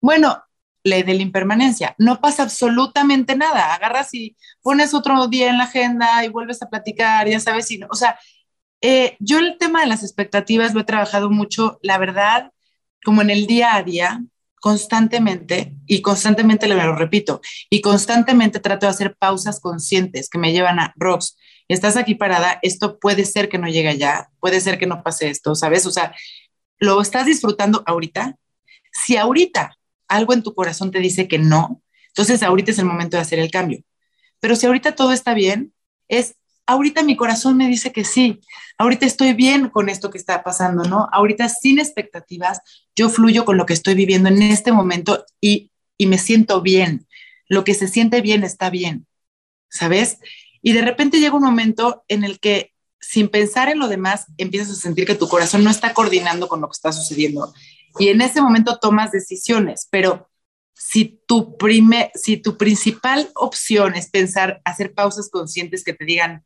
[0.00, 0.42] Bueno,
[0.84, 3.74] ley de la impermanencia, no pasa absolutamente nada.
[3.74, 7.80] Agarras y pones otro día en la agenda y vuelves a platicar, ya sabes, y,
[7.88, 8.18] o sea,
[8.80, 12.52] eh, yo el tema de las expectativas lo he trabajado mucho, la verdad,
[13.04, 14.22] como en el día a día,
[14.60, 20.80] constantemente, y constantemente lo repito, y constantemente trato de hacer pausas conscientes que me llevan
[20.80, 21.36] a, Rox,
[21.68, 25.28] estás aquí parada, esto puede ser que no llegue allá, puede ser que no pase
[25.30, 25.86] esto, ¿sabes?
[25.86, 26.14] O sea,
[26.78, 28.36] ¿lo estás disfrutando ahorita?
[28.92, 29.77] Si ahorita
[30.08, 33.38] algo en tu corazón te dice que no, entonces ahorita es el momento de hacer
[33.38, 33.82] el cambio.
[34.40, 35.72] Pero si ahorita todo está bien,
[36.08, 38.40] es ahorita mi corazón me dice que sí,
[38.76, 41.08] ahorita estoy bien con esto que está pasando, ¿no?
[41.12, 42.60] Ahorita sin expectativas,
[42.94, 47.06] yo fluyo con lo que estoy viviendo en este momento y, y me siento bien.
[47.48, 49.06] Lo que se siente bien está bien,
[49.70, 50.18] ¿sabes?
[50.60, 54.70] Y de repente llega un momento en el que sin pensar en lo demás, empiezas
[54.70, 57.54] a sentir que tu corazón no está coordinando con lo que está sucediendo.
[57.98, 60.28] Y en ese momento tomas decisiones, pero
[60.74, 66.44] si tu, prime, si tu principal opción es pensar, hacer pausas conscientes que te digan,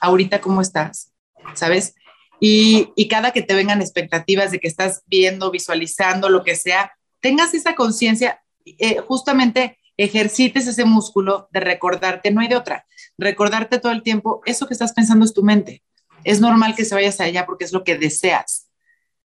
[0.00, 1.12] ahorita cómo estás,
[1.54, 1.94] ¿sabes?
[2.40, 6.92] Y, y cada que te vengan expectativas de que estás viendo, visualizando, lo que sea,
[7.20, 12.86] tengas esa conciencia, eh, justamente ejercites ese músculo de recordarte, no hay de otra,
[13.18, 15.82] recordarte todo el tiempo, eso que estás pensando es tu mente.
[16.24, 18.61] Es normal que se vayas allá porque es lo que deseas,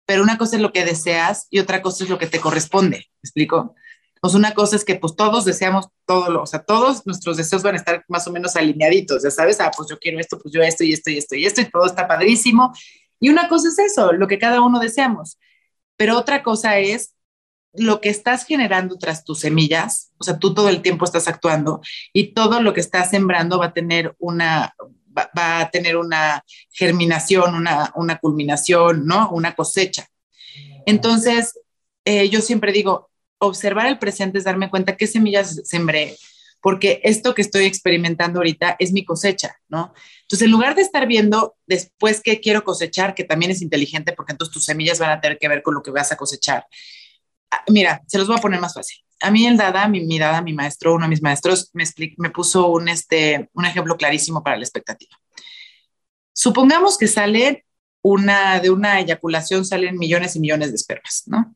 [0.05, 2.97] pero una cosa es lo que deseas y otra cosa es lo que te corresponde,
[2.97, 3.75] ¿me explico?
[4.21, 7.63] Pues una cosa es que pues todos deseamos todo lo, o sea, todos nuestros deseos
[7.63, 10.53] van a estar más o menos alineaditos, ya sabes, ah, pues yo quiero esto, pues
[10.53, 12.71] yo esto y esto y esto y esto y todo está padrísimo.
[13.19, 15.39] Y una cosa es eso, lo que cada uno deseamos.
[15.95, 17.15] Pero otra cosa es
[17.73, 21.81] lo que estás generando tras tus semillas, o sea, tú todo el tiempo estás actuando
[22.13, 24.75] y todo lo que estás sembrando va a tener una,
[25.17, 29.29] va, a tener una germinación, una, una culminación, ¿no?
[29.31, 30.07] Una cosecha.
[30.85, 31.59] Entonces,
[32.05, 36.15] eh, yo siempre digo, observar el presente es darme cuenta qué semillas sembré,
[36.61, 39.93] porque esto que estoy experimentando ahorita es mi cosecha, ¿no?
[40.21, 44.33] Entonces, en lugar de estar viendo después qué quiero cosechar, que también es inteligente, porque
[44.33, 46.65] entonces tus semillas van a tener que ver con lo que vas a cosechar.
[47.51, 48.97] Ah, mira, se los voy a poner más fácil.
[49.19, 52.67] A mí el Dada, mi, mi Dada, mi maestro, uno de mis maestros, me, puso
[52.67, 55.15] un, este, un ejemplo clarísimo para la expectativa.
[56.33, 57.65] Supongamos que sale
[58.03, 61.55] de una eyaculación salen millones y millones de espermas, ¿no?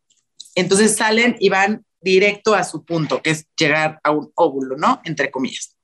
[0.53, 5.01] Entonces salen y van directo a su punto, que es llegar a un óvulo, ¿no?
[5.03, 5.75] Entre comillas.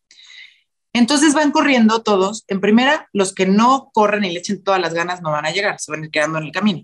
[0.93, 2.43] Entonces van corriendo todos.
[2.47, 5.51] En primera, los que no corren y le echen todas las ganas no van a
[5.51, 6.83] llegar, se van a ir quedando en el camino.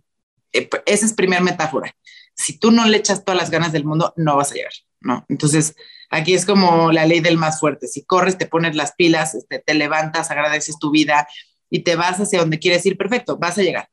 [0.54, 1.94] Eh, esa es primera metáfora.
[2.38, 5.26] Si tú no le echas todas las ganas del mundo, no vas a llegar, ¿no?
[5.28, 5.76] Entonces,
[6.10, 7.88] aquí es como la ley del más fuerte.
[7.88, 11.28] Si corres, te pones las pilas, este, te levantas, agradeces tu vida
[11.70, 13.90] y te vas hacia donde quieres ir, perfecto, vas a llegar.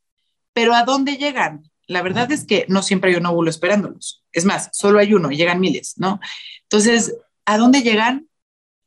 [0.52, 1.64] Pero ¿a dónde llegan?
[1.86, 4.24] la verdad es que no siempre hay un óvulo esperándolos.
[4.32, 6.20] Es más, solo hay uno y llegan miles, ¿no?
[6.62, 8.28] Entonces, ¿a dónde llegan?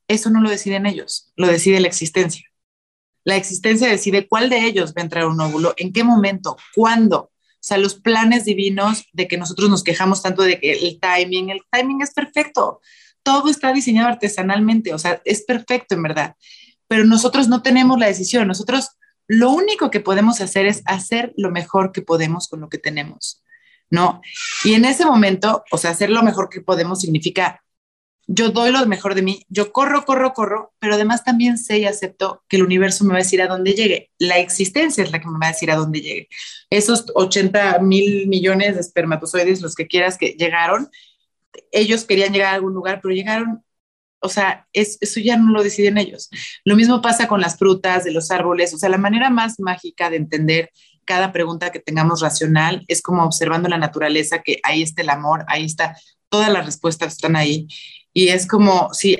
[0.07, 2.45] Eso no lo deciden ellos, lo decide la existencia.
[3.23, 7.31] La existencia decide cuál de ellos va a entrar un óvulo, en qué momento, cuándo.
[7.57, 11.49] O sea, los planes divinos de que nosotros nos quejamos tanto de que el timing,
[11.49, 12.81] el timing es perfecto.
[13.23, 16.35] Todo está diseñado artesanalmente, o sea, es perfecto en verdad.
[16.87, 18.91] Pero nosotros no tenemos la decisión, nosotros
[19.27, 23.43] lo único que podemos hacer es hacer lo mejor que podemos con lo que tenemos,
[23.89, 24.21] ¿no?
[24.63, 27.61] Y en ese momento, o sea, hacer lo mejor que podemos significa,
[28.27, 31.85] yo doy lo mejor de mí, yo corro, corro, corro, pero además también sé y
[31.85, 34.11] acepto que el universo me va a decir a dónde llegue.
[34.19, 36.27] La existencia es la que me va a decir a dónde llegue.
[36.69, 40.89] Esos 80 mil millones de espermatozoides, los que quieras que llegaron,
[41.71, 43.63] ellos querían llegar a algún lugar, pero llegaron
[44.19, 46.29] o sea, eso ya no lo deciden ellos.
[46.65, 50.09] Lo mismo pasa con las frutas de los árboles, o sea, la manera más mágica
[50.09, 50.71] de entender
[51.05, 55.45] cada pregunta que tengamos racional es como observando la naturaleza, que ahí está el amor,
[55.47, 55.95] ahí está,
[56.29, 57.67] todas las respuestas están ahí.
[58.17, 59.15] Y es como si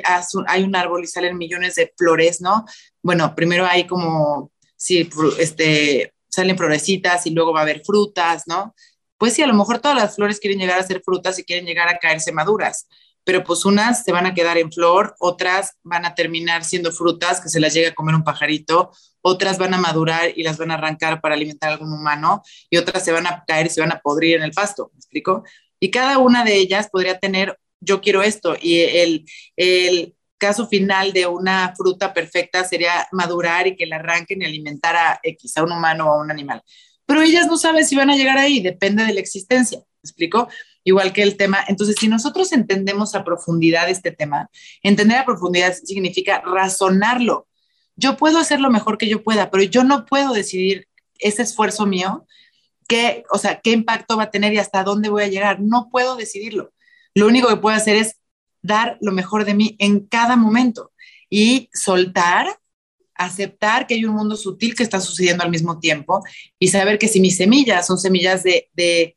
[0.48, 2.66] hay un árbol y salen millones de flores, ¿no?
[3.04, 8.74] Bueno, primero hay como, si este, salen florecitas y luego va a haber frutas, ¿no?
[9.20, 11.68] Pues sí, a lo mejor todas las flores quieren llegar a ser frutas y quieren
[11.68, 12.88] llegar a caerse maduras
[13.28, 17.42] pero pues unas se van a quedar en flor, otras van a terminar siendo frutas
[17.42, 18.90] que se las llega a comer un pajarito,
[19.20, 22.78] otras van a madurar y las van a arrancar para alimentar a algún humano, y
[22.78, 25.44] otras se van a caer y se van a podrir en el pasto, ¿me explico?
[25.78, 29.26] Y cada una de ellas podría tener, yo quiero esto, y el,
[29.56, 34.96] el caso final de una fruta perfecta sería madurar y que la arranquen y alimentar
[34.96, 36.62] a X, a un humano o a un animal.
[37.06, 40.48] Pero ellas no saben si van a llegar ahí, depende de la existencia, ¿me explico?
[40.88, 41.60] igual que el tema.
[41.68, 44.50] Entonces, si nosotros entendemos a profundidad este tema,
[44.82, 47.46] entender a profundidad significa razonarlo.
[47.98, 50.88] Yo puedo hacer lo mejor que yo pueda, pero yo no puedo decidir
[51.20, 52.26] ese esfuerzo mío,
[52.88, 55.60] qué, o sea, qué impacto va a tener y hasta dónde voy a llegar.
[55.60, 56.72] No puedo decidirlo.
[57.18, 58.18] Lo único que puedo hacer es
[58.62, 60.92] dar lo mejor de mí en cada momento
[61.30, 62.60] y soltar,
[63.16, 66.24] aceptar que hay un mundo sutil que está sucediendo al mismo tiempo
[66.60, 69.16] y saber que si mis semillas son semillas de, de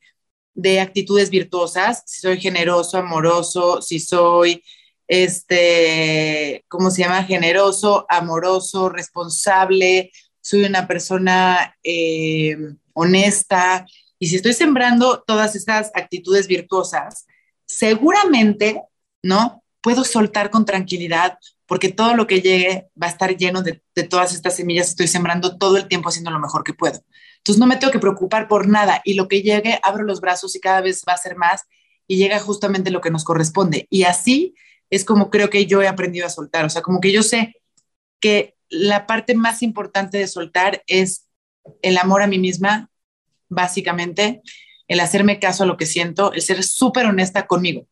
[0.55, 4.63] de actitudes virtuosas, si soy generoso, amoroso, si soy,
[5.09, 7.25] este, ¿cómo se llama?
[7.25, 12.57] Generoso, amoroso, responsable, soy una persona eh,
[12.93, 13.87] honesta,
[14.19, 17.27] y si estoy sembrando todas estas actitudes virtuosas,
[17.71, 18.83] seguramente,
[19.23, 19.63] ¿no?
[19.81, 24.35] Puedo soltar con tranquilidad porque todo lo que llegue va a estar lleno de, todas
[24.35, 27.01] estas semillas, estoy sembrando todo el tiempo haciendo lo mejor que puedo.
[27.39, 30.57] Entonces no me tengo que preocupar por nada y lo que llegue, abro los brazos
[30.57, 31.63] y cada vez va a ser más
[32.09, 33.87] y llega justamente lo que nos corresponde.
[33.89, 34.55] Y así
[34.91, 37.55] es como creo que yo he aprendido a soltar, o sea, como que yo sé
[38.19, 41.29] que la parte más importante de soltar es
[41.83, 42.91] el amor a mí misma,
[43.49, 44.43] básicamente,
[44.91, 47.87] el hacerme caso a lo que siento, el ser súper honesta conmigo,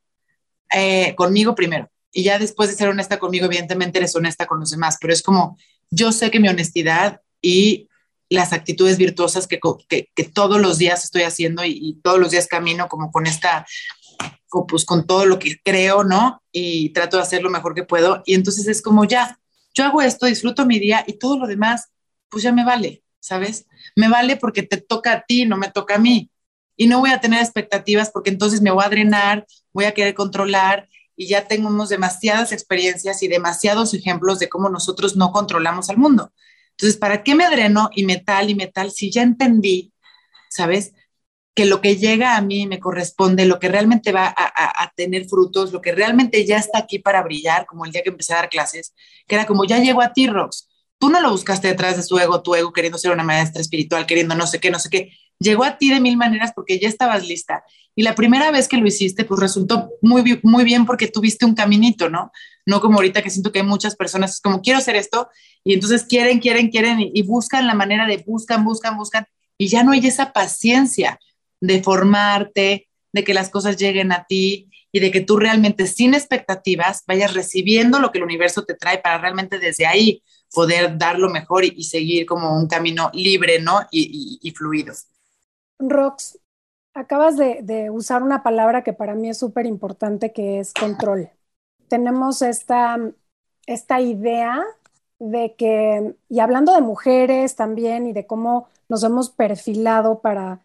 [0.74, 1.88] eh, conmigo primero.
[2.11, 5.22] Y ya después de ser honesta conmigo, evidentemente eres honesta con los demás, pero es
[5.22, 5.57] como,
[5.90, 7.88] yo sé que mi honestidad y
[8.28, 12.88] las actitudes virtuosas que, que, todos los días estoy haciendo y, todos los días camino
[12.88, 13.64] como con esta,
[14.66, 16.42] pues con todo lo que creo, ¿no?
[16.51, 18.24] Y trato de hacer lo mejor que puedo.
[18.26, 19.38] Y entonces es como ya,
[19.72, 21.92] yo hago esto, disfruto mi día y todo lo demás,
[22.28, 23.66] pues ya me vale, ¿sabes?
[23.94, 26.28] Me vale porque te toca a ti, no me toca a mí.
[26.79, 30.14] Y no voy a tener expectativas porque entonces me voy a drenar, voy a querer
[30.14, 35.99] controlar y ya tenemos demasiadas experiencias y demasiados ejemplos de cómo nosotros no controlamos al
[35.99, 36.33] mundo.
[36.70, 39.93] Entonces, ¿para qué me dreno y metal y metal si ya entendí,
[40.49, 40.93] sabes,
[41.59, 45.72] que lo que llega a mí me corresponde, lo que realmente va a, tener frutos,
[45.72, 48.49] lo que realmente ya está aquí para brillar, como el día que empecé a dar
[48.49, 48.95] clases,
[49.26, 50.68] que era como ya llegó a ti, Rox.
[50.99, 54.07] Tú no lo buscaste detrás de su ego, tu ego queriendo ser una maestra espiritual,
[54.07, 55.11] queriendo no sé qué, no sé qué.
[55.41, 57.62] Llegó a ti de mil maneras porque ya estabas lista.
[57.95, 61.55] Y la primera vez que lo hiciste, pues resultó muy, muy bien porque tuviste un
[61.55, 62.30] caminito, ¿no?
[62.66, 65.28] No como ahorita que siento que hay muchas personas, es como quiero hacer esto,
[65.64, 69.26] y entonces quieren, quieren, quieren, y, buscan la manera de buscan, buscan, buscan,
[69.57, 71.18] y ya no hay esa paciencia
[71.61, 76.14] de formarte, de que las cosas lleguen a ti y de que tú realmente sin
[76.14, 80.22] expectativas vayas recibiendo lo que el universo te trae para realmente desde ahí
[80.53, 83.80] poder dar lo mejor y, seguir como un camino libre, ¿no?
[83.91, 84.95] Y, y fluido.
[85.79, 86.39] Rox,
[86.95, 91.31] acabas de, usar una palabra que para mí es súper importante, que es control.
[91.89, 92.99] Tenemos esta,
[93.66, 94.64] esta idea
[95.18, 100.61] de que, y hablando de mujeres también y de cómo nos hemos perfilado para,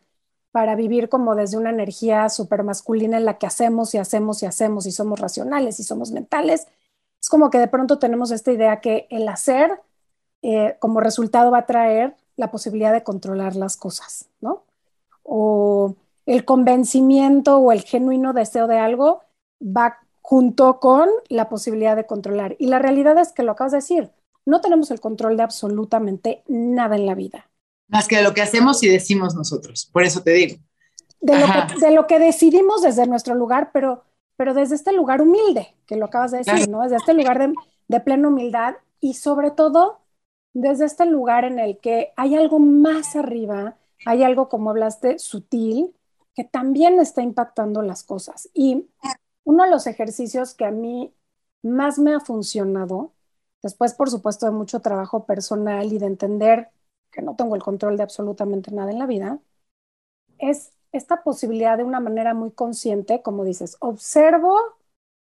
[0.52, 4.46] para vivir como desde una energía súper masculina en la que hacemos y hacemos y
[4.46, 6.68] hacemos y somos racionales y somos mentales,
[7.22, 9.82] es como que de pronto tenemos esta idea que el hacer
[10.42, 14.64] eh, como resultado va a traer la posibilidad de controlar las cosas, ¿no?
[15.24, 15.96] O
[16.26, 19.24] el convencimiento o el genuino deseo de algo
[19.62, 22.56] va junto con la posibilidad de controlar.
[22.60, 24.12] Y la realidad es que lo acabas de decir,
[24.46, 27.50] no tenemos el control de absolutamente nada en la vida.
[27.88, 30.58] Más que de lo que hacemos y decimos nosotros, por eso te digo.
[31.20, 34.04] De lo, que, decidimos desde nuestro lugar, pero,
[34.36, 36.82] pero desde este lugar humilde, que lo acabas de decir, ¿no?
[36.82, 37.54] Desde este lugar de,
[37.88, 40.00] de plena humildad y sobre todo
[40.54, 45.96] desde este lugar en el que hay algo más arriba, hay algo, como hablaste, sutil,
[46.36, 48.50] que también está impactando las cosas.
[48.54, 48.90] Y
[49.44, 51.14] uno de los ejercicios que a mí
[51.62, 53.14] más me ha funcionado,
[53.62, 56.70] después por supuesto de mucho trabajo personal y de entender
[57.12, 59.40] que no tengo el control de absolutamente nada en la vida,
[60.40, 64.58] es esta posibilidad de una manera muy consciente, como dices, observo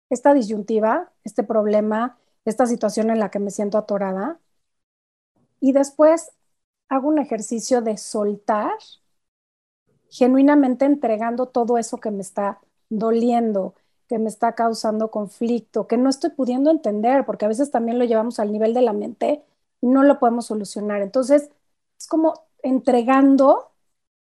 [0.09, 4.39] esta disyuntiva, este problema, esta situación en la que me siento atorada
[5.59, 6.31] y después
[6.91, 8.73] hago un ejercicio de soltar
[10.09, 13.75] genuinamente entregando todo eso que me está doliendo,
[14.09, 18.05] que me está causando conflicto, que no estoy pudiendo entender, porque a veces también lo
[18.05, 19.43] llevamos al nivel de la mente
[19.79, 21.01] y no lo podemos solucionar.
[21.01, 21.49] Entonces,
[21.97, 23.71] es como entregando,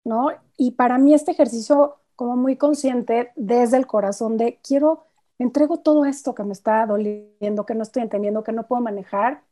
[0.05, 0.29] ¿no?
[0.59, 5.07] Y para mí este ejercicio como muy consciente desde el corazón de quiero
[5.39, 9.43] entrego todo esto que me está doliendo, que no estoy entendiendo, que no puedo manejar.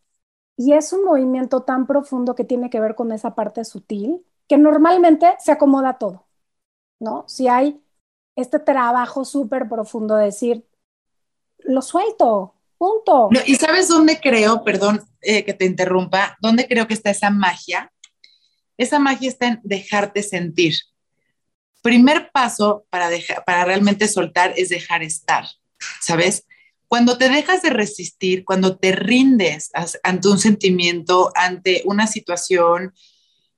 [0.61, 4.59] Y es un movimiento tan profundo que tiene que ver con esa parte sutil, que
[4.59, 6.27] normalmente se acomoda todo,
[6.99, 7.25] ¿no?
[7.29, 7.81] Si hay
[8.37, 10.67] este trabajo súper profundo de decir,
[11.61, 13.31] lo suelto, punto.
[13.47, 17.91] ¿Y sabes dónde creo, perdón eh, que te interrumpa, dónde creo que está esa magia?
[18.77, 20.75] Esa magia está en dejarte sentir.
[21.81, 25.47] Primer paso para, dejar, para realmente soltar es dejar estar,
[26.03, 26.45] ¿sabes?
[26.91, 29.70] Cuando te dejas de resistir, cuando te rindes
[30.03, 32.93] ante un sentimiento, ante una situación,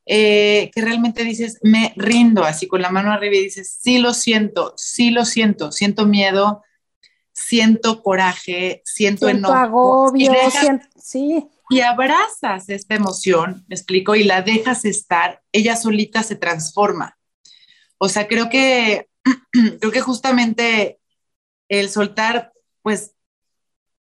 [0.05, 4.13] eh, que realmente dices, me rindo, así con la mano arriba y dices, sí lo
[4.13, 6.63] siento, sí lo siento, siento miedo,
[7.33, 9.55] siento coraje, siento, siento enojo.
[9.55, 10.35] agobio,
[10.95, 11.49] sí.
[11.71, 17.17] Y abrazas esta emoción, me explico, y la dejas estar, ella solita se transforma.
[17.97, 19.09] O sea, creo que,
[19.81, 21.01] creo que justamente
[21.71, 22.53] el soltar,
[22.83, 23.15] pues,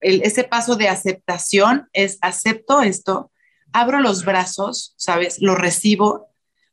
[0.04, 3.32] ese paso de aceptación es acepto esto,
[3.72, 5.40] abro los brazos, ¿sabes?
[5.40, 6.28] Lo recibo,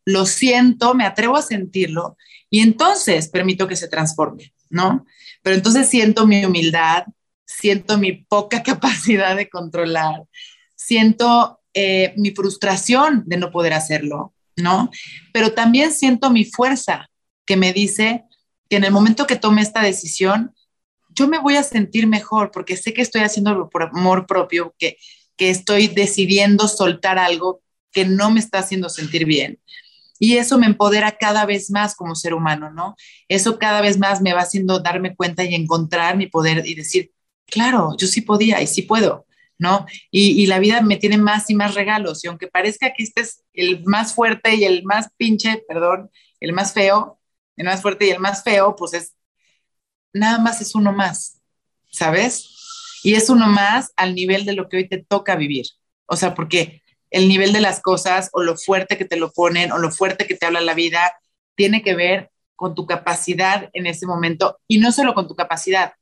[0.05, 2.17] lo siento, me atrevo a sentirlo
[2.49, 5.05] y entonces permito que se transforme, ¿no?
[5.41, 7.05] Pero entonces siento mi humildad,
[7.45, 10.23] siento mi poca capacidad de controlar,
[10.75, 14.91] siento eh, mi frustración de no poder hacerlo, ¿no?
[15.32, 17.09] Pero también siento mi fuerza
[17.45, 18.25] que me dice
[18.69, 20.53] que en el momento que tome esta decisión,
[21.22, 24.97] yo me voy a sentir mejor porque sé que estoy haciendo por amor propio, que
[25.41, 29.59] que estoy decidiendo soltar algo que no me está haciendo sentir bien.
[30.19, 32.95] Y eso me empodera cada vez más como ser humano, ¿no?
[33.28, 37.11] Eso cada vez más me va haciendo darme cuenta y encontrar mi poder y decir,
[37.47, 39.26] claro, yo sí podía y sí puedo,
[39.57, 39.88] ¿no?
[40.11, 42.24] Y, la vida me tiene más y más regalos.
[42.24, 46.53] Y aunque parezca que este es el más fuerte y el más pinche, perdón, el
[46.53, 47.19] más feo,
[47.57, 49.15] el más fuerte y el más feo, pues es,
[50.14, 51.41] nada más es uno más,
[51.89, 52.51] ¿sabes?
[53.03, 55.66] y es uno más al nivel de lo que hoy te toca vivir.
[56.05, 59.72] O sea, porque el nivel de las cosas o lo fuerte que te lo ponen
[59.72, 61.12] o lo fuerte que te habla la vida
[61.55, 65.93] tiene que ver con tu capacidad en ese momento y no solo con tu capacidad,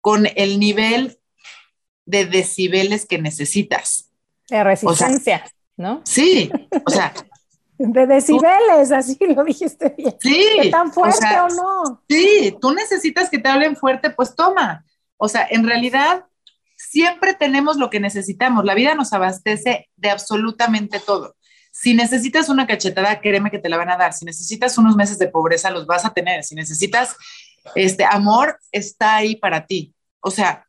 [0.00, 1.18] con el nivel
[2.06, 4.10] de decibeles que necesitas.
[4.48, 5.44] De resistencia,
[5.76, 6.02] ¿no?
[6.04, 6.50] Sí,
[6.84, 7.12] o sea.
[7.82, 10.14] De decibeles, así lo dijiste bien.
[10.20, 10.70] Sí.
[10.70, 12.02] tan fuerte o no?
[12.06, 14.84] Sí, tú necesitas que te hablen fuerte, pues toma.
[15.16, 16.26] O sea, en realidad
[16.76, 18.66] siempre tenemos lo que necesitamos.
[18.66, 21.36] La vida nos abastece de absolutamente todo.
[21.72, 24.12] Si necesitas una cachetada, créeme que te la van a dar.
[24.12, 26.44] Si necesitas unos meses de pobreza, los vas a tener.
[26.44, 27.16] Si necesitas
[27.74, 29.94] este amor, está ahí para ti.
[30.20, 30.66] O sea,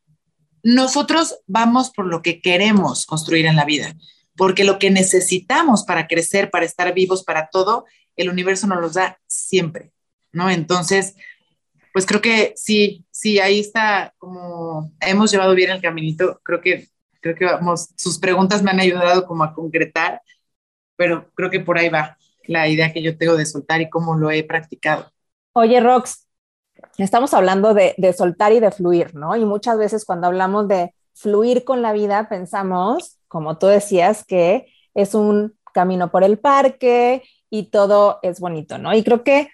[0.64, 3.94] nosotros vamos por lo que queremos construir en la vida,
[4.42, 7.86] porque lo que necesitamos para crecer, para estar vivos, para todo,
[8.16, 9.92] el universo nos los da siempre,
[10.32, 10.50] ¿no?
[10.50, 11.16] Entonces,
[11.94, 16.42] pues creo que sí, sí, ahí está como hemos llevado bien el caminito.
[16.42, 16.88] Creo que,
[17.20, 17.48] creo que
[17.96, 20.24] sus preguntas me han ayudado como a concretar,
[20.96, 22.18] pero creo que por ahí va
[22.48, 25.12] la idea que yo tengo de soltar y cómo lo he practicado.
[25.54, 26.26] Oye, Rox,
[26.98, 29.36] estamos hablando de, de soltar y de fluir, ¿no?
[29.36, 34.68] Y muchas veces cuando hablamos de fluir con la vida, pensamos, como tú decías, que
[34.94, 38.94] es un camino por el parque y todo es bonito, ¿no?
[38.94, 39.48] Y creo que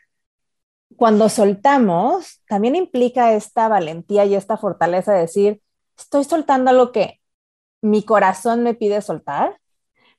[0.95, 5.61] cuando soltamos, también implica esta valentía y esta fortaleza de decir,
[5.95, 7.21] estoy soltando lo que
[7.83, 9.59] mi corazón me pide soltar,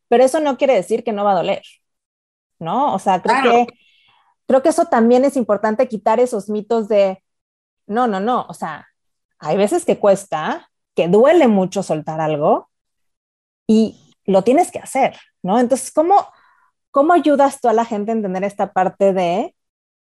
[0.06, 1.62] pero eso no quiere decir que no va a doler,
[2.61, 2.94] ¿no?
[2.94, 3.66] O sea, creo que
[4.46, 7.24] creo que eso también es importante quitar esos mitos de
[7.88, 8.86] no, no, no, o sea,
[9.40, 12.68] hay veces que cuesta, que duele mucho soltar algo
[13.69, 15.61] y lo tienes que hacer, ¿no?
[15.61, 16.27] Entonces, ¿cómo,
[16.91, 19.55] cómo ayudas tú a la gente a entender esta parte de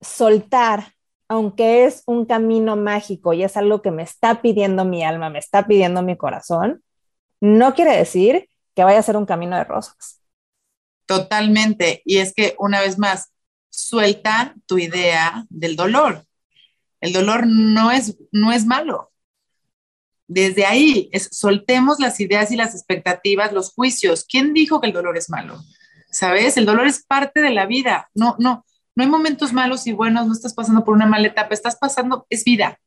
[0.01, 0.93] soltar,
[1.29, 5.39] aunque es un camino mágico y es algo que me está pidiendo mi alma, me
[5.39, 6.83] está pidiendo mi corazón,
[7.39, 10.21] no quiere decir que vaya a ser un camino de rosas.
[11.05, 12.01] Totalmente.
[12.05, 13.31] Y es que una vez más,
[13.69, 16.25] suelta tu idea del dolor.
[17.01, 19.12] El dolor no es, no es malo.
[20.27, 24.25] Desde ahí, soltemos las ideas y las expectativas, los juicios.
[24.27, 25.59] ¿Quién dijo que el dolor es malo?
[26.11, 26.57] ¿Sabes?
[26.57, 28.09] El dolor es parte de la vida.
[28.13, 28.65] No, no,
[28.95, 32.25] no hay momentos malos y buenos, no estás pasando por una mala etapa, estás pasando,
[32.29, 32.79] es vida.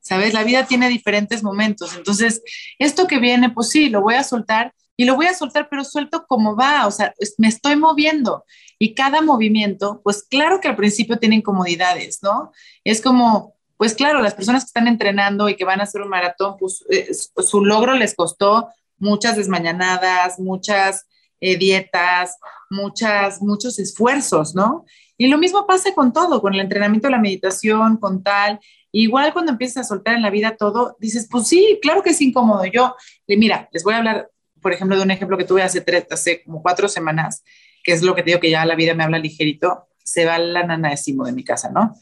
[0.00, 0.32] ¿Sabes?
[0.32, 1.94] La vida tiene diferentes momentos.
[1.96, 2.42] Entonces,
[2.78, 5.84] esto que viene, pues sí, lo voy a soltar y lo voy a soltar, pero
[5.84, 8.44] suelto como va, o sea, me estoy moviendo
[8.80, 12.52] y cada movimiento, pues claro que al principio tiene incomodidades, ¿no?
[12.84, 16.08] Es como, pues claro, las personas que están entrenando y que van a hacer un
[16.08, 18.68] maratón, pues eh, su logro les costó
[18.98, 21.06] muchas desmañanadas, muchas
[21.40, 22.36] eh, dietas,
[22.68, 24.84] muchas, muchos esfuerzos, ¿no?
[25.16, 28.60] Y lo mismo pasa con todo, con el entrenamiento la meditación, con tal,
[28.90, 32.20] Igual cuando empiezas a soltar en la vida todo, dices, pues sí, claro que es
[32.20, 32.64] incómodo.
[32.64, 32.94] Yo,
[33.26, 34.30] mira, les voy a hablar,
[34.62, 37.44] por ejemplo, de un ejemplo que tuve hace, tres, hace como cuatro semanas,
[37.84, 39.88] que es lo que te digo que ya la vida me habla ligerito.
[40.02, 41.94] Se va la nana de Simo de mi casa, ¿no?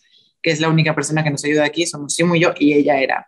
[0.47, 3.01] Que es la única persona que nos ayuda aquí, somos Simo y yo, y ella
[3.01, 3.27] era.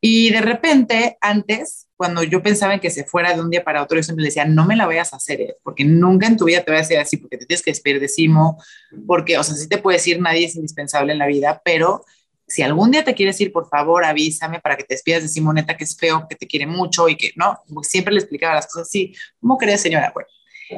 [0.00, 3.82] Y de repente, antes, cuando yo pensaba en que se fuera de un día para
[3.82, 5.56] otro, yo siempre le decía, no me la vayas a hacer, ¿eh?
[5.64, 7.98] porque nunca en tu vida te voy a decir así, porque te tienes que despedir
[7.98, 8.62] de Simo,
[9.04, 12.04] porque, o sea, sí te puedes ir, nadie es indispensable en la vida, pero
[12.46, 15.76] si algún día te quieres ir, por favor, avísame para que te despidas de Simoneta,
[15.76, 17.58] que es feo, que te quiere mucho y que, ¿no?
[17.82, 19.12] Siempre le explicaba las cosas así.
[19.40, 20.12] ¿Cómo crees, señora?
[20.14, 20.28] Bueno,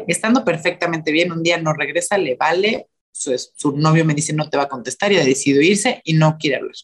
[0.09, 4.49] estando perfectamente bien, un día no regresa, le vale, su, su novio me dice no
[4.49, 6.75] te va a contestar y ha decidido irse y no quiere hablar.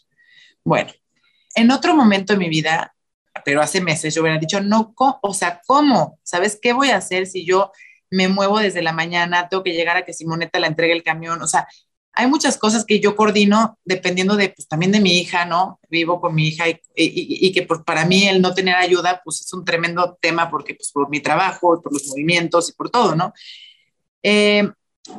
[0.65, 0.91] Bueno,
[1.55, 2.95] en otro momento de mi vida,
[3.45, 6.19] pero hace meses, yo hubiera dicho, no, o sea, ¿cómo?
[6.23, 7.73] ¿Sabes qué voy a hacer si yo
[8.11, 11.41] me muevo desde la mañana, tengo que llegar a que Simoneta la entregue el camión?
[11.43, 11.67] O sea,
[12.13, 15.79] hay muchas cosas que yo coordino dependiendo de, pues también de mi hija, ¿no?
[15.91, 19.43] Vivo con mi hija y, y, que pues, para mí el no tener ayuda, pues
[19.43, 23.15] es un tremendo tema porque pues por mi trabajo por los movimientos y por todo,
[23.15, 23.35] ¿no?
[24.23, 24.67] Eh,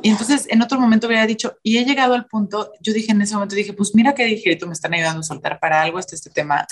[0.02, 3.22] y entonces en otro momento hubiera dicho, y he llegado al punto, yo dije en
[3.22, 6.14] ese momento, dije, pues mira qué ligerito me están ayudando a soltar para algo este,
[6.14, 6.66] este tema.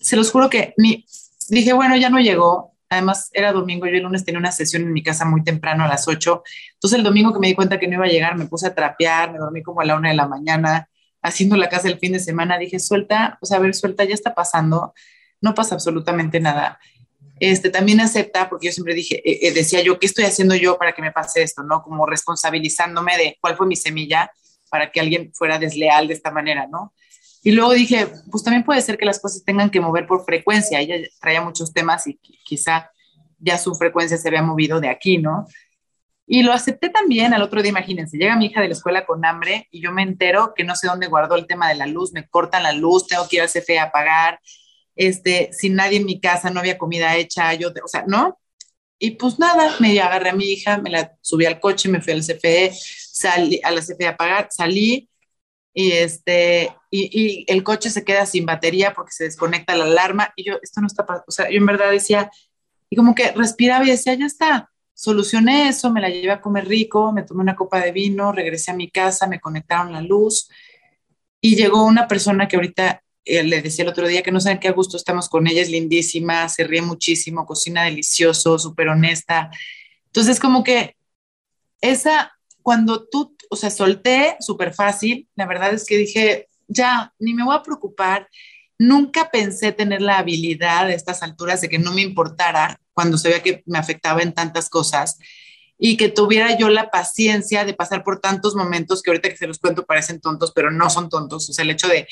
[0.00, 1.04] Se los juro que ni,
[1.48, 2.74] dije, bueno, ya no llegó.
[2.88, 5.88] Además, era domingo, yo el lunes tenía una sesión en mi casa muy temprano a
[5.88, 6.42] las 8.
[6.74, 8.74] Entonces, el domingo que me di cuenta que no iba a llegar, me puse a
[8.74, 10.88] trapear, me dormí como a la una de la mañana,
[11.22, 12.58] haciendo la casa el fin de semana.
[12.58, 14.92] Dije, suelta, o sea, a ver, suelta, ya está pasando,
[15.40, 16.80] no pasa absolutamente nada
[17.40, 20.76] este, también acepta, porque yo siempre dije, eh, eh, decía yo, ¿qué estoy haciendo yo
[20.78, 21.62] para que me pase esto?
[21.62, 21.82] ¿No?
[21.82, 24.30] Como responsabilizándome de cuál fue mi semilla
[24.70, 26.94] para que alguien fuera desleal de esta manera, ¿no?
[27.42, 30.78] Y luego dije, pues también puede ser que las cosas tengan que mover por frecuencia.
[30.78, 32.90] Ella traía muchos temas y quizá
[33.38, 35.46] ya su frecuencia se había movido de aquí, ¿no?
[36.26, 39.24] Y lo acepté también al otro día, imagínense, llega mi hija de la escuela con
[39.24, 42.12] hambre y yo me entero que no sé dónde guardó el tema de la luz,
[42.12, 44.38] me cortan la luz, tengo que ir al CFE a pagar,
[45.00, 48.38] este, sin nadie en mi casa, no había comida hecha, yo, o sea, ¿no?
[48.98, 52.12] Y pues nada, me agarré a mi hija, me la subí al coche, me fui
[52.12, 55.08] al CFE, salí a la CFE a pagar, salí
[55.72, 60.44] y este, y, el coche se queda sin batería porque se desconecta la alarma y
[60.44, 62.30] yo, esto no está, o sea, yo en verdad decía,
[62.90, 66.68] y como que respiraba y decía, ya está, solucioné eso, me la llevé a comer
[66.68, 70.50] rico, me tomé una copa de vino, regresé a mi casa, me conectaron la luz
[71.40, 74.58] y llegó una persona que ahorita eh, le decía el otro día que no saben
[74.58, 79.50] qué a gusto estamos con ella, es lindísima, se ríe muchísimo, cocina delicioso, súper honesta.
[80.06, 80.96] Entonces, como que
[81.80, 87.34] esa, cuando tú, o sea, solté súper fácil, la verdad es que dije, ya, ni
[87.34, 88.28] me voy a preocupar.
[88.78, 93.28] Nunca pensé tener la habilidad a estas alturas de que no me importara cuando se
[93.28, 95.18] veía que me afectaba en tantas cosas
[95.78, 99.46] y que tuviera yo la paciencia de pasar por tantos momentos que ahorita que se
[99.46, 101.48] los cuento parecen tontos, pero no son tontos.
[101.48, 102.06] O sea, el hecho de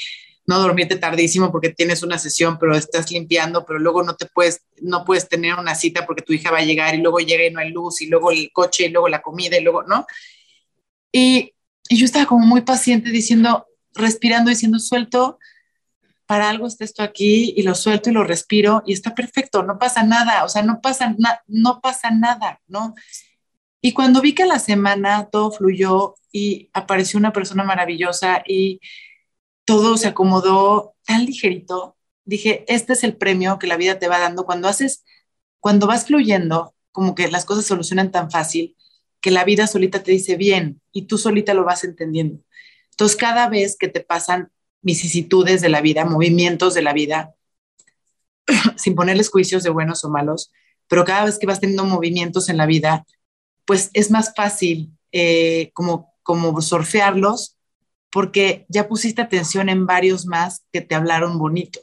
[0.48, 4.62] no dormirte tardísimo porque tienes una sesión, pero estás limpiando, pero luego no te puedes,
[4.80, 7.50] no puedes tener una cita porque tu hija va a llegar y luego llega y
[7.50, 10.06] no hay luz y luego el coche y luego la comida y luego, ¿no?
[11.12, 11.52] Y,
[11.90, 15.38] yo estaba como muy paciente diciendo, respirando, diciendo, suelto,
[16.26, 19.78] para algo está esto aquí y lo suelto y lo respiro y está perfecto, no
[19.78, 21.14] pasa nada, o sea, no pasa,
[21.46, 22.94] no pasa nada, ¿no?
[23.80, 28.80] Y cuando vi que la semana todo fluyó y apareció una persona maravillosa y
[29.68, 31.98] todo se acomodó tan ligerito.
[32.24, 35.04] Dije, este es el premio que la vida te va dando cuando haces,
[35.60, 38.78] cuando vas fluyendo, como que las cosas solucionan tan fácil
[39.20, 42.42] que la vida solita te dice bien y tú solita lo vas entendiendo.
[42.92, 44.50] Entonces, cada vez que te pasan
[44.80, 47.34] vicisitudes de la vida, movimientos de la vida,
[48.78, 50.50] sin ponerles juicios de buenos o malos,
[50.88, 53.04] pero cada vez que vas teniendo movimientos en la vida,
[53.66, 57.57] pues es más fácil eh, como, como surfearlos
[58.10, 61.80] porque ya pusiste atención en varios más que te hablaron bonito,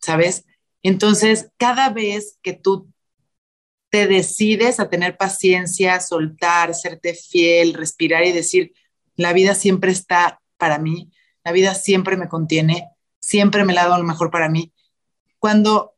[0.00, 0.44] ¿sabes?
[0.82, 2.90] Entonces, cada vez que tú
[3.90, 8.72] te decides a tener paciencia, soltar, serte fiel, respirar y decir,
[9.16, 11.10] la vida siempre está para mí,
[11.44, 12.88] la vida siempre me contiene,
[13.20, 14.72] siempre me la dado lo mejor para mí.
[15.38, 15.94] Cuando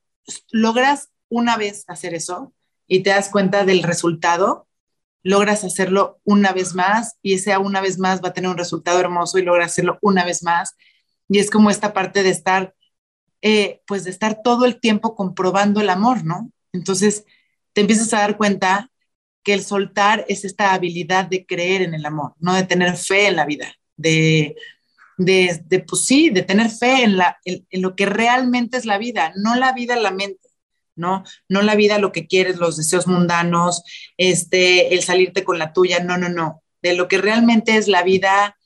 [0.51, 2.53] logras una vez hacer eso
[2.87, 4.66] y te das cuenta del resultado,
[5.27, 9.01] logras hacerlo una vez más y ese una vez más va a tener un resultado
[9.01, 10.77] hermoso y logras hacerlo una vez más.
[11.29, 12.77] Y es como esta parte de estar,
[13.43, 16.53] eh, pues de estar todo el tiempo comprobando el amor, ¿no?
[16.73, 17.25] Entonces
[17.73, 18.93] te empiezas a dar cuenta
[19.43, 23.27] que el soltar es esta habilidad de creer en el amor, no de tener fe
[23.27, 24.55] en la vida, de,
[25.17, 28.99] de, pues sí, de tener fe en, la, en, en lo que realmente es la
[28.99, 30.47] vida, no la vida la mente
[30.97, 31.25] ¿no?
[31.49, 33.83] No la vida, lo que quieres, los deseos mundanos,
[34.17, 36.63] este, el salirte con la tuya, no, no, no.
[36.83, 38.57] De lo que realmente es la vida,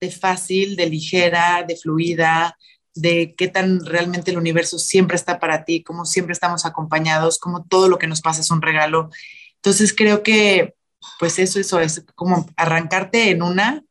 [0.00, 2.56] de fácil, de ligera, de fluida,
[2.94, 7.64] de qué tan realmente el universo siempre está para ti, como siempre estamos acompañados, como
[7.64, 9.10] todo lo que nos pasa es un regalo.
[9.56, 10.74] Entonces creo que
[11.18, 13.84] pues eso, eso es como arrancarte en una,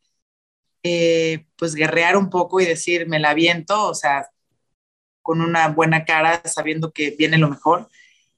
[0.83, 4.29] eh, pues guerrear un poco y decir, me la viento, o sea,
[5.28, 7.89] con una buena cara, sabiendo que viene lo mejor.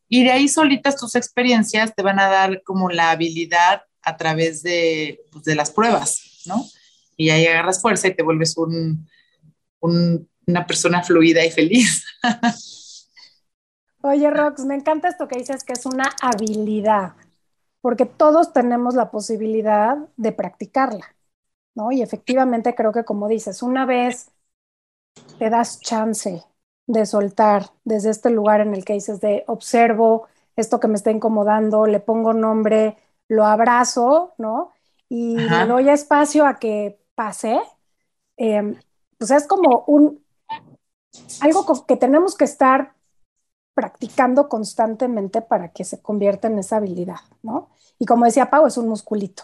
[0.07, 4.63] Y de ahí solitas tus experiencias te van a dar como la habilidad a través
[4.63, 6.65] de, pues, de las pruebas, ¿no?
[7.15, 9.07] Y ahí agarras fuerza y te vuelves un,
[9.81, 12.03] una persona fluida y feliz.
[14.01, 17.13] Oye, Rox, me encanta esto que dices que es una habilidad,
[17.81, 21.15] porque todos tenemos la posibilidad de practicarla,
[21.75, 21.91] ¿no?
[21.91, 24.31] Y efectivamente creo que como dices, una vez
[25.37, 26.43] te das chance
[26.89, 31.11] de soltar desde este lugar en el que dices de observo esto que me está
[31.11, 34.71] incomodando, le pongo nombre, lo abrazo, ¿no?
[35.07, 37.59] Y le doy espacio a que pase,
[38.37, 38.75] em,
[39.19, 40.25] pues es como un,
[41.41, 42.93] algo que tenemos que estar
[43.75, 47.69] practicando constantemente para que se convierta en esa habilidad, ¿no?
[47.99, 49.43] Y como decía Pau, es un musculito.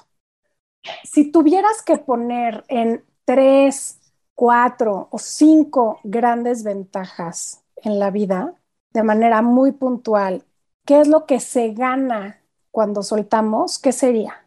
[1.03, 3.99] Si tuvieras que poner en tres,
[4.35, 8.53] cuatro o cinco grandes ventajas en la vida
[8.91, 10.43] de manera muy puntual,
[10.85, 13.79] ¿qué es lo que se gana cuando soltamos?
[13.79, 14.45] ¿Qué sería?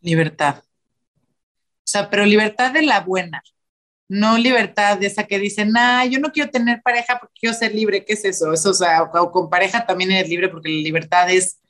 [0.00, 0.56] Libertad.
[0.58, 3.42] O sea, pero libertad de la buena,
[4.08, 7.74] no libertad de esa que dicen, nah, yo no quiero tener pareja porque quiero ser
[7.74, 8.52] libre, ¿qué es eso?
[8.52, 11.60] Eso, o sea, o con pareja también eres libre porque la libertad es,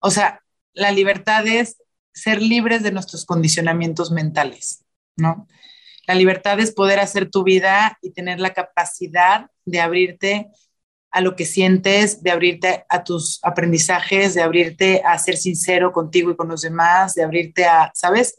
[0.00, 0.40] o sea,
[0.72, 1.76] la libertad es
[2.12, 4.84] ser libres de nuestros condicionamientos mentales,
[5.16, 5.46] ¿no?
[6.06, 10.48] La libertad es poder hacer tu vida y tener la capacidad de abrirte
[11.10, 16.30] a lo que sientes, de abrirte a tus aprendizajes, de abrirte a ser sincero contigo
[16.30, 18.36] y con los demás, de abrirte a, ¿sabes?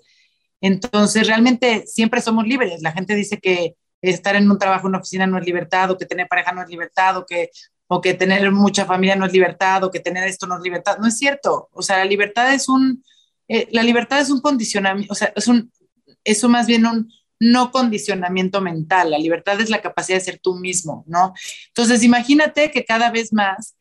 [0.59, 2.81] Entonces, realmente siempre somos libres.
[2.81, 5.97] La gente dice que estar en un trabajo, en una oficina no es libertad, o
[5.97, 7.49] que tener pareja no es libertad, o que,
[7.87, 10.97] o que tener mucha familia no es libertad, o que tener esto no es libertad.
[10.99, 11.69] No es cierto.
[11.71, 13.03] O sea, la libertad es un,
[13.47, 15.71] eh, la libertad es un condicionamiento, o sea, es un,
[16.23, 17.09] eso más bien un
[17.39, 19.11] no condicionamiento mental.
[19.11, 21.33] La libertad es la capacidad de ser tú mismo, ¿no?
[21.67, 23.75] Entonces, imagínate que cada vez más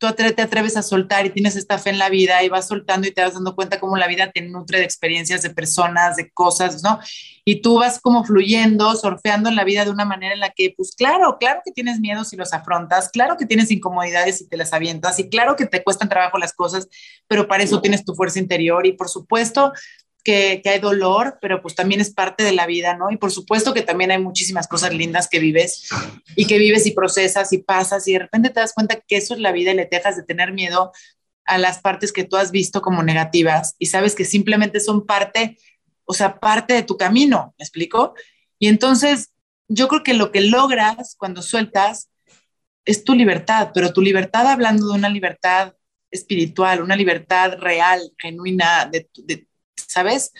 [0.00, 3.06] tú te atreves a soltar y tienes esta fe en la vida y vas soltando
[3.06, 6.30] y te vas dando cuenta cómo la vida te nutre de experiencias, de personas, de
[6.30, 6.98] cosas, ¿no?
[7.44, 10.72] Y tú vas como fluyendo, surfeando en la vida de una manera en la que,
[10.74, 14.56] pues claro, claro que tienes miedos y los afrontas, claro que tienes incomodidades y te
[14.56, 16.88] las avientas y claro que te cuestan trabajo las cosas,
[17.28, 19.74] pero para eso tienes tu fuerza interior y por supuesto
[20.22, 23.10] que, hay dolor, pero pues también es parte de la vida, ¿no?
[23.10, 25.88] Y por supuesto que también hay muchísimas cosas lindas que vives
[26.36, 29.34] y que vives y procesas y pasas y de repente te das cuenta que eso
[29.34, 30.92] es la vida y le dejas de tener miedo
[31.44, 35.58] a las partes que tú has visto como negativas y sabes que simplemente son parte,
[36.04, 38.14] o sea, parte de tu camino, ¿me explico?
[38.58, 39.32] Y entonces
[39.68, 42.10] yo creo que lo que logras cuando sueltas
[42.84, 45.74] es tu libertad, pero tu libertad hablando de una libertad
[46.10, 49.46] espiritual, una libertad real, genuina, de, de,
[49.90, 50.32] ¿sabes?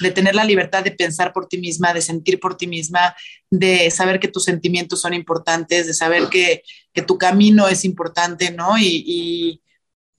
[0.00, 3.14] De tener la libertad de pensar por ti misma, de sentir por ti misma,
[3.50, 6.62] de saber que tus sentimientos son importantes, de saber que,
[7.06, 8.78] tu camino es importante, ¿no?
[8.78, 9.62] Y,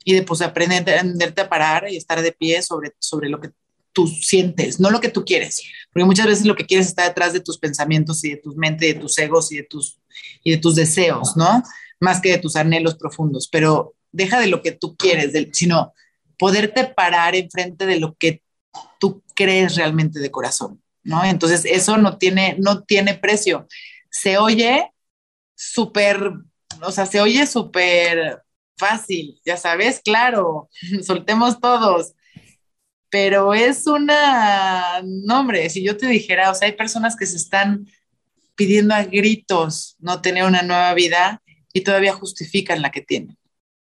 [0.06, 3.50] de pues aprenderte a parar y estar de pie sobre, sobre lo que
[3.92, 5.62] tú sientes, no lo que tú quieres,
[5.92, 8.86] porque muchas veces lo que quieres está detrás de tus pensamientos y de tu mente,
[8.86, 10.00] de tus egos y de tus,
[10.44, 11.64] y de tus deseos, ¿no?
[12.00, 15.94] Más que de tus anhelos profundos, pero deja de lo que tú quieres, sino
[16.38, 18.44] poderte parar enfrente de lo que
[19.00, 21.24] tú crees realmente de corazón, ¿no?
[21.24, 23.68] Entonces, eso no tiene, no tiene precio.
[24.10, 24.92] Se oye
[25.56, 26.32] súper,
[26.82, 28.42] o sea, se oye súper
[28.78, 30.70] fácil, ya sabes, claro,
[31.04, 32.14] soltemos todos.
[33.10, 37.38] Pero es una, no hombre, si yo te dijera, o sea, hay personas que se
[37.38, 37.88] están
[38.56, 43.38] pidiendo a gritos no tener una nueva vida y todavía justifican la que tienen,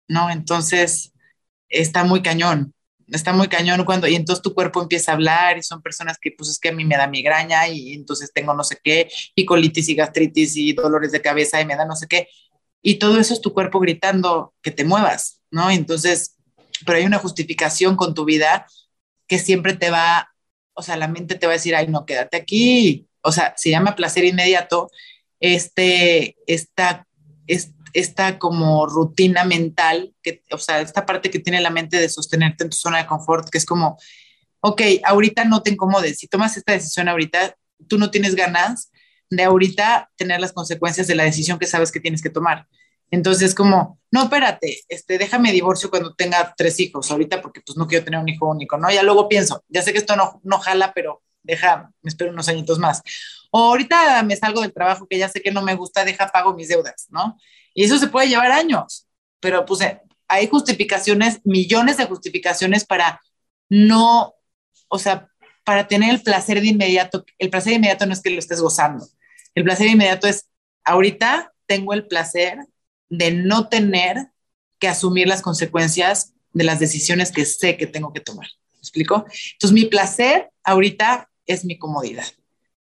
[0.08, 0.30] ¿no?
[0.30, 1.14] Entonces,
[1.70, 2.76] está muy cañón
[3.12, 6.32] está muy cañón cuando, y entonces tu cuerpo empieza a hablar y son personas que
[6.38, 9.46] pues es que a mí me da migraña y entonces tengo no sé qué, y
[9.46, 12.28] colitis y gastritis y dolores de cabeza y me da no sé qué.
[12.82, 15.70] Y todo eso es tu cuerpo gritando que te muevas, ¿no?
[15.70, 16.38] Entonces,
[16.86, 18.66] pero hay una justificación con tu vida
[19.28, 20.30] que siempre te va,
[20.74, 23.08] o sea, la mente te va a decir, ay, no, quédate aquí.
[23.22, 24.90] O sea, se llama placer inmediato.
[25.40, 27.08] Este, esta,
[27.48, 32.10] esta esta como rutina mental, que, o sea, esta parte que tiene la mente de
[32.10, 33.98] sostenerte en tu zona de confort, que es como,
[34.62, 37.56] ok, ahorita no te incomodes, si tomas esta decisión ahorita,
[37.88, 38.92] tú no tienes ganas
[39.30, 42.68] de ahorita tener las consecuencias de la decisión que sabes que tienes que tomar.
[43.10, 47.88] Entonces, como, no, espérate, este, déjame divorcio cuando tenga tres hijos ahorita porque pues no
[47.88, 48.92] quiero tener un hijo único, ¿no?
[48.92, 52.50] Ya luego pienso, ya sé que esto no, no jala, pero deja, me espero unos
[52.50, 53.02] añitos más.
[53.52, 56.54] O ahorita me salgo del trabajo que ya sé que no me gusta, deja, pago
[56.54, 57.38] mis deudas, ¿no?
[57.78, 59.06] Y eso se puede llevar años,
[59.40, 63.22] pero pues eh, hay justificaciones, millones de justificaciones para
[63.70, 64.34] no,
[64.88, 65.30] o sea,
[65.64, 67.24] para tener el placer de inmediato.
[67.38, 69.08] El placer de inmediato no es que lo estés gozando.
[69.54, 70.50] El placer de inmediato es,
[70.86, 72.58] ahorita tengo el placer
[73.10, 74.32] de no tener
[74.80, 78.48] que asumir las consecuencias de las decisiones que sé que tengo que tomar.
[78.74, 79.24] ¿Me explico?
[79.54, 82.26] Entonces, mi placer ahorita es mi comodidad,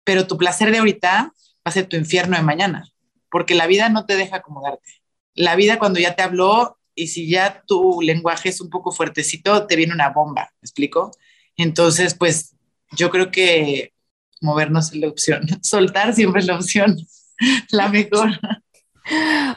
[0.03, 1.33] pero tu placer de ahorita va
[1.63, 2.87] a ser tu infierno de mañana,
[3.29, 5.01] porque la vida no te deja acomodarte.
[5.33, 9.67] La vida cuando ya te habló y si ya tu lenguaje es un poco fuertecito,
[9.67, 11.11] te viene una bomba, ¿me explico?
[11.57, 12.55] Entonces, pues
[12.91, 13.93] yo creo que
[14.41, 16.97] movernos es la opción, soltar siempre es la opción,
[17.69, 18.29] la mejor.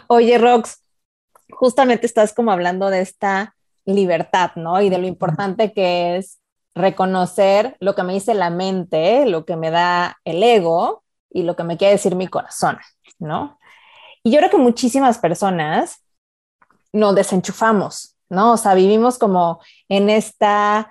[0.09, 0.83] Oye, Rox,
[1.51, 3.55] justamente estás como hablando de esta
[3.85, 4.83] libertad, ¿no?
[4.83, 6.39] Y de lo importante que es
[6.75, 11.57] reconocer lo que me dice la mente, lo que me da el ego y lo
[11.57, 12.79] que me quiere decir mi corazón,
[13.19, 13.57] ¿no?
[14.23, 16.05] Y yo creo que muchísimas personas
[16.93, 18.53] nos desenchufamos, ¿no?
[18.53, 20.91] O sea, vivimos como en esta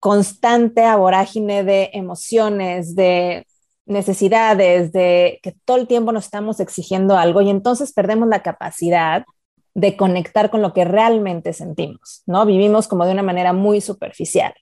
[0.00, 3.46] constante vorágine de emociones, de
[3.86, 9.24] necesidades, de que todo el tiempo nos estamos exigiendo algo y entonces perdemos la capacidad
[9.74, 12.46] de conectar con lo que realmente sentimos, ¿no?
[12.46, 14.54] Vivimos como de una manera muy superficial.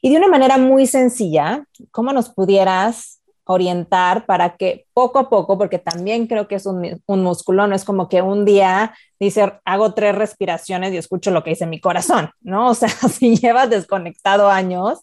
[0.00, 3.15] Y de una manera muy sencilla, ¿cómo nos pudieras
[3.46, 7.76] orientar para que poco a poco, porque también creo que es un, un, músculo, no
[7.76, 11.80] es como que un día dice, hago tres respiraciones y escucho lo que dice mi
[11.80, 12.70] corazón, ¿no?
[12.70, 15.00] O sea, si llevas desconectado años,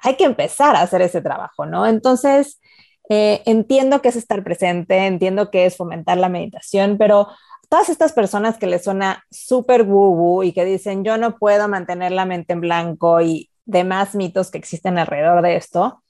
[0.00, 1.86] hay que empezar a hacer ese trabajo, ¿no?
[1.86, 2.60] Entonces,
[3.08, 7.28] eh, entiendo que es estar presente, entiendo que es fomentar la meditación, pero
[7.70, 12.12] todas estas personas que les suena súper woo y que dicen yo no puedo mantener
[12.12, 16.02] la mente en blanco y demás mitos que existen alrededor de esto,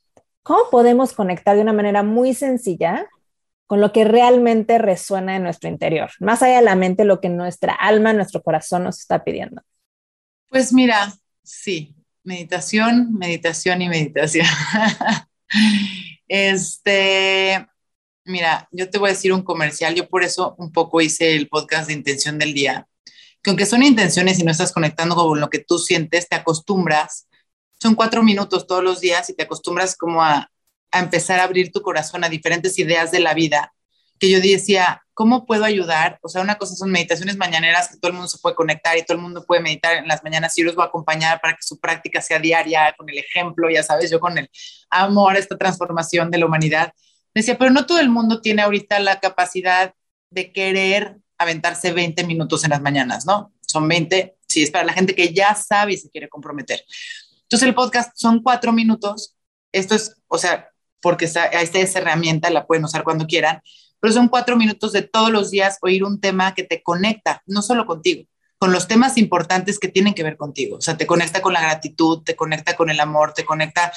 [0.49, 3.07] ¿cómo podemos conectar de una manera muy sencilla
[3.67, 7.29] con lo que realmente resuena en nuestro interior, más allá de la mente, lo que
[7.29, 9.61] nuestra alma, nuestro corazón nos está pidiendo?
[10.49, 11.95] Pues mira, sí,
[12.25, 14.47] meditación, meditación y meditación.
[16.31, 17.67] Este,
[18.27, 21.49] mira, yo te voy a decir un comercial, yo por eso un poco hice el
[21.49, 22.87] podcast de intención del día,
[23.43, 27.28] que aunque son intenciones y no estás conectando con lo que tú sientes, te acostumbras,
[27.81, 30.51] son cuatro minutos todos los días y te acostumbras como a,
[30.91, 33.75] empezar a abrir tu corazón a diferentes ideas de la vida,
[34.19, 36.19] que yo decía, ¿cómo puedo ayudar?
[36.23, 39.03] O sea, una cosa son meditaciones mañaneras que todo el mundo se puede conectar y
[39.03, 41.55] todo el mundo puede meditar en las mañanas y yo los voy a acompañar para
[41.55, 44.51] que su práctica sea diaria, con el ejemplo, ya sabes, yo con el
[44.89, 46.93] amor, esta transformación de la humanidad.
[47.35, 49.93] Decía, pero no todo el mundo tiene ahorita la capacidad
[50.31, 53.53] de querer aventarse 20 minutos en las mañanas, ¿no?
[53.61, 56.83] Son 20, sí, es para la gente que ya sabe y se quiere comprometer.
[57.49, 59.35] Entonces el podcast son cuatro minutos.
[59.73, 60.69] Esto es, o sea,
[61.01, 63.63] porque está, esta esa herramienta, la pueden usar cuando quieran,
[64.01, 67.63] pero son cuatro minutos de todos los días oír un tema que te conecta, no
[67.63, 68.29] solo contigo,
[68.59, 70.77] con los temas importantes que tienen que ver contigo.
[70.77, 73.93] O sea, te conecta con la gratitud, te conecta con el amor, te conecta,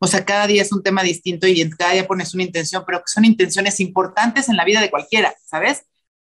[0.00, 2.98] o sea, cada día es un tema distinto y cada día pones una intención, pero
[2.98, 5.84] que son intenciones importantes en la vida de cualquiera, ¿sabes?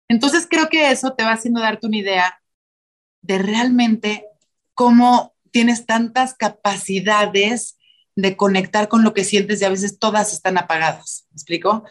[0.10, 2.41] Entonces creo que eso te va haciendo darte una idea
[3.22, 4.26] de realmente
[4.74, 7.77] cómo tienes tantas capacidades
[8.15, 11.27] de conectar con lo que sientes y a veces todas están apagadas.
[11.31, 11.83] ¿Me explico?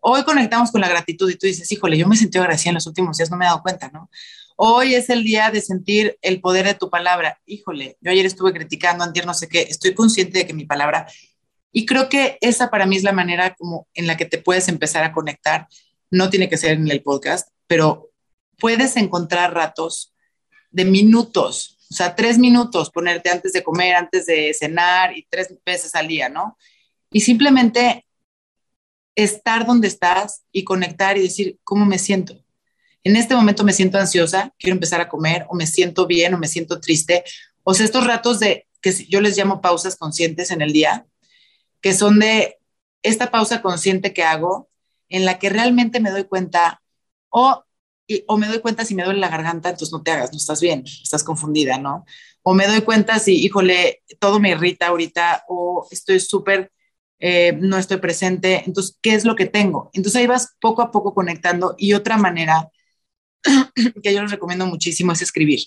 [0.00, 2.86] Hoy conectamos con la gratitud y tú dices, híjole, yo me sentí agradecida en los
[2.86, 4.10] últimos días, no me he dado cuenta, ¿no?
[4.56, 7.40] Hoy es el día de sentir el poder de tu palabra.
[7.46, 11.06] Híjole, yo ayer estuve criticando, antier no sé qué, estoy consciente de que mi palabra,
[11.72, 14.68] y creo que esa para mí es la manera como en la que te puedes
[14.68, 15.66] empezar a conectar.
[16.10, 18.10] No tiene que ser en el podcast, pero
[18.58, 20.14] puedes encontrar ratos
[20.70, 25.54] de minutos, o sea, tres minutos, ponerte antes de comer, antes de cenar y tres
[25.62, 26.56] veces al día, ¿no?
[27.10, 28.06] Y simplemente
[29.14, 32.42] estar donde estás y conectar y decir, ¿cómo me siento?
[33.04, 36.38] En este momento me siento ansiosa, quiero empezar a comer, o me siento bien, o
[36.38, 37.24] me siento triste.
[37.62, 41.04] O sea, estos ratos de que yo les llamo pausas conscientes en el día,
[41.82, 42.56] que son de
[43.02, 44.70] esta pausa consciente que hago,
[45.10, 46.80] en la que realmente me doy cuenta,
[47.28, 47.66] o,
[48.26, 50.60] o me doy cuenta si me duele la garganta, entonces no te hagas, no estás
[50.60, 52.04] bien, estás confundida, ¿no?
[52.42, 56.70] O me doy cuenta si, híjole, todo me irrita ahorita, o estoy súper
[57.24, 59.90] eh, no estoy presente, entonces, ¿qué es lo que tengo?
[59.92, 62.68] Entonces ahí vas poco a poco conectando y otra manera
[64.02, 65.60] que yo les recomiendo muchísimo es escribir.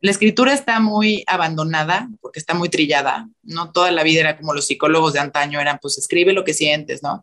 [0.00, 4.54] La escritura está muy abandonada porque está muy trillada, no toda la vida era como
[4.54, 7.20] los psicólogos de antaño eran, pues escribe lo que sientes, ¿no?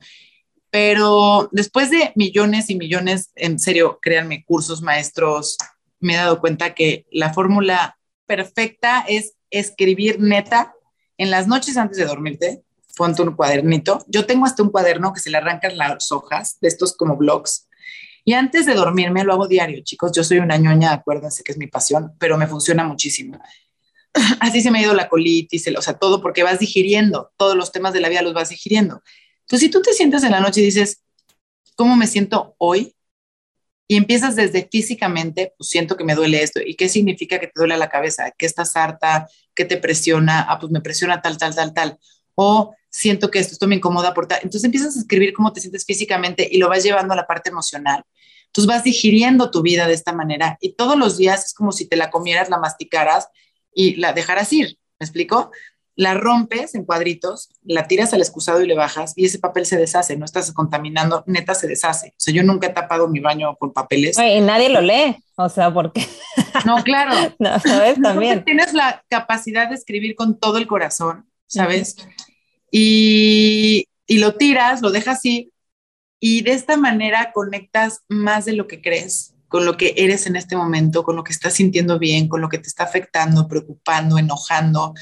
[0.80, 5.57] Pero después de millones y millones, en serio, créanme, cursos maestros,
[5.99, 7.97] me he dado cuenta que la fórmula
[8.28, 10.75] perfecta es escribir neta
[11.17, 12.61] en las noches antes de dormirte,
[12.95, 14.05] ponte un cuadernito.
[14.07, 17.67] Yo tengo hasta un cuaderno que se le arrancan las hojas de estos como blogs.
[18.23, 20.11] Y antes de dormirme lo hago diario, chicos.
[20.15, 23.41] Yo soy una ñoña, acuérdense que es mi pasión, pero me funciona muchísimo.
[24.41, 27.71] Así se me ha ido la colitis, o sea, todo porque vas digiriendo, todos los
[27.71, 29.01] temas de la vida los vas digiriendo.
[29.47, 31.01] Entonces, si tú te sientas en la noche y dices,
[31.75, 32.93] ¿cómo me siento hoy?
[33.87, 36.59] Y empiezas desde físicamente, pues siento que me duele esto.
[36.59, 38.31] ¿Y qué significa que te duele la cabeza?
[38.37, 39.29] ¿Qué estás harta?
[39.55, 40.45] ¿Qué te presiona?
[40.49, 41.97] Ah, pues me presiona tal, tal, tal, tal.
[42.35, 44.39] O siento que esto, esto me incomoda por tal.
[44.39, 47.49] Entonces empiezas a escribir cómo te sientes físicamente y lo vas llevando a la parte
[47.49, 48.03] emocional.
[48.47, 51.87] Entonces vas digiriendo tu vida de esta manera y todos los días es como si
[51.87, 53.29] te la comieras, la masticaras
[53.73, 54.77] y la dejaras ir.
[54.99, 55.51] ¿Me explico?
[55.97, 59.77] La rompes en cuadritos, la tiras al excusado y le bajas y ese papel se
[59.77, 62.09] deshace, no estás contaminando, neta se deshace.
[62.09, 64.17] O sea, yo nunca he tapado mi baño con papeles.
[64.19, 66.07] y nadie lo lee, o sea, porque...
[66.65, 67.33] No, claro.
[67.39, 67.99] no, ¿sabes?
[67.99, 68.45] También.
[68.45, 71.95] Tienes la capacidad de escribir con todo el corazón, ¿sabes?
[72.71, 75.49] y, y lo tiras, lo dejas ir
[76.19, 80.35] y de esta manera conectas más de lo que crees con lo que eres en
[80.35, 84.17] este momento, con lo que estás sintiendo bien, con lo que te está afectando, preocupando,
[84.17, 84.93] enojando,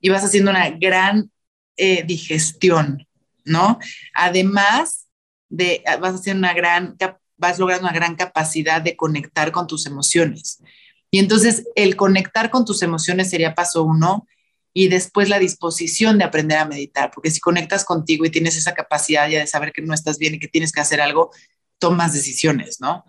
[0.00, 1.30] y vas haciendo una gran
[1.76, 3.06] eh, digestión,
[3.44, 3.78] ¿no?
[4.14, 5.06] Además
[5.48, 6.96] de, vas haciendo una gran,
[7.36, 10.62] vas logrando una gran capacidad de conectar con tus emociones.
[11.10, 14.26] Y entonces el conectar con tus emociones sería paso uno
[14.74, 18.74] y después la disposición de aprender a meditar, porque si conectas contigo y tienes esa
[18.74, 21.30] capacidad ya de saber que no estás bien y que tienes que hacer algo,
[21.78, 23.04] tomas decisiones, ¿no?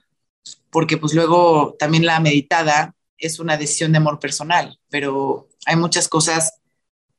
[0.70, 6.08] Porque pues luego también la meditada es una decisión de amor personal, pero hay muchas
[6.08, 6.59] cosas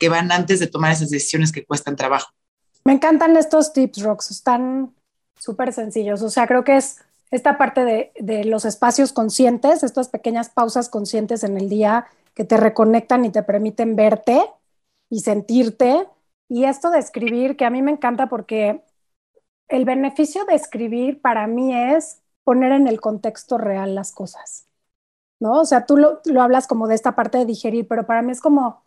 [0.00, 2.32] que van antes de tomar esas decisiones que cuestan trabajo.
[2.84, 4.94] Me encantan estos tips, Rox, están
[5.38, 6.22] súper sencillos.
[6.22, 10.88] O sea, creo que es esta parte de, de, los espacios conscientes, estas pequeñas pausas
[10.88, 14.42] conscientes en el día que te reconectan y te permiten verte
[15.10, 16.08] y sentirte.
[16.48, 18.82] Y esto de escribir, que a mí me encanta porque
[19.68, 24.66] el beneficio de escribir para mí es poner en el contexto real las cosas,
[25.38, 25.60] ¿no?
[25.60, 28.32] O sea, tú lo, lo hablas como de esta parte de digerir, pero para mí
[28.32, 28.82] es como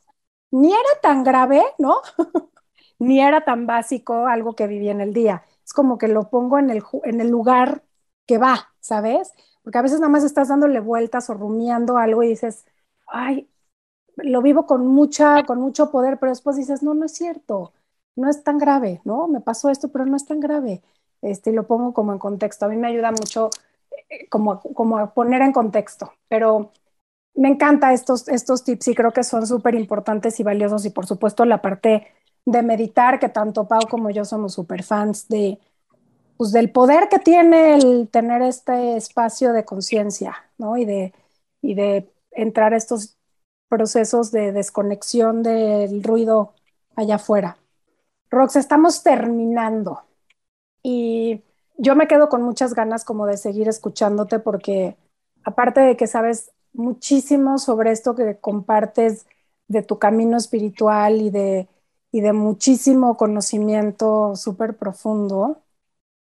[0.53, 2.01] ni era tan grave, ¿no?
[2.99, 5.43] ni era tan básico algo que viví en el día.
[5.65, 7.83] Es como que lo pongo en el, en el lugar
[8.27, 9.33] que va, ¿sabes?
[9.63, 12.65] Porque a veces nada más estás dándole vueltas o rumiando algo y dices,
[13.07, 13.49] ay,
[14.17, 17.73] lo vivo con, mucha, con mucho poder, pero después dices, no, no es cierto,
[18.15, 19.27] no es tan grave, ¿no?
[19.27, 20.83] Me pasó esto, pero no es tan grave.
[21.21, 22.65] Este, y lo pongo como en contexto.
[22.65, 23.49] A mí me ayuda mucho
[24.09, 26.71] eh, como, como a poner en contexto, pero
[27.35, 31.05] me encanta estos, estos tips y creo que son súper importantes y valiosos y por
[31.07, 32.07] supuesto la parte
[32.45, 35.59] de meditar, que tanto Pau como yo somos súper fans de,
[36.37, 40.77] pues, del poder que tiene el tener este espacio de conciencia, ¿no?
[40.77, 41.13] Y de,
[41.61, 43.17] y de entrar a estos
[43.69, 46.53] procesos de desconexión del ruido
[46.95, 47.57] allá afuera.
[48.29, 50.03] Rox, estamos terminando
[50.83, 51.43] y
[51.77, 54.97] yo me quedo con muchas ganas como de seguir escuchándote porque
[55.43, 59.25] aparte de que sabes muchísimo sobre esto que compartes
[59.67, 61.67] de tu camino espiritual y de,
[62.11, 65.61] y de muchísimo conocimiento súper profundo.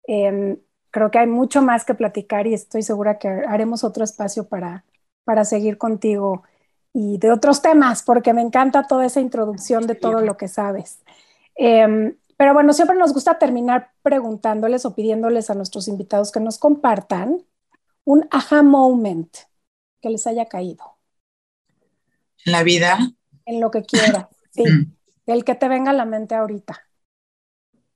[0.04, 0.58] Em,
[0.90, 4.84] creo que hay mucho más que platicar y estoy segura que haremos otro espacio para,
[5.24, 6.42] para seguir contigo
[6.92, 11.00] y de otros temas, porque me encanta toda esa introducción de todo lo que sabes.
[11.54, 16.58] Em, pero bueno, siempre nos gusta terminar preguntándoles o pidiéndoles a nuestros invitados que nos
[16.58, 17.42] compartan
[18.04, 19.47] un aha moment
[20.00, 20.96] que les haya caído.
[22.44, 22.98] En la vida.
[23.44, 24.64] En lo que quieras, sí.
[24.64, 24.94] Mm.
[25.26, 26.84] El que te venga a la mente ahorita.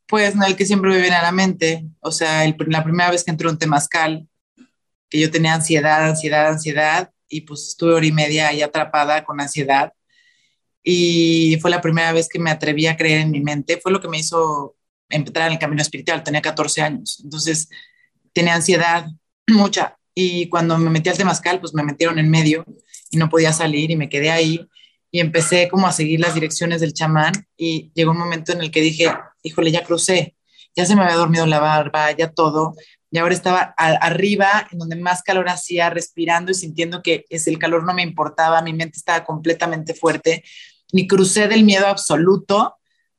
[0.06, 1.86] Pues no, el que siempre me viene a la mente.
[2.00, 4.28] O sea, la primera vez que entré en Temazcal,
[5.08, 9.40] que yo tenía ansiedad, ansiedad, ansiedad, y pues estuve hora y media ahí atrapada con
[9.40, 9.92] ansiedad.
[10.82, 13.80] Y fue la primera vez que me atreví a creer en mi mente.
[13.80, 14.76] Fue lo que me hizo
[15.08, 16.22] entrar en el camino espiritual.
[16.22, 17.20] Tenía 14 años.
[17.24, 17.68] Entonces,
[18.32, 19.06] tenía ansiedad,
[19.48, 22.64] mucha, y cuando me metí al temazcal, pues me metieron en medio
[23.10, 24.66] y no podía salir y me quedé ahí
[25.10, 28.70] y empecé como a seguir las direcciones del chamán y llegó un momento en el
[28.70, 30.36] que dije, híjole, ya crucé,
[30.74, 32.74] ya se me había dormido la barba, ya todo,
[33.10, 37.58] y ahora estaba arriba, en donde más calor hacía, respirando y sintiendo que es el
[37.58, 40.42] calor no me importaba, mi mente estaba completamente fuerte,
[40.92, 42.76] y crucé del miedo absoluto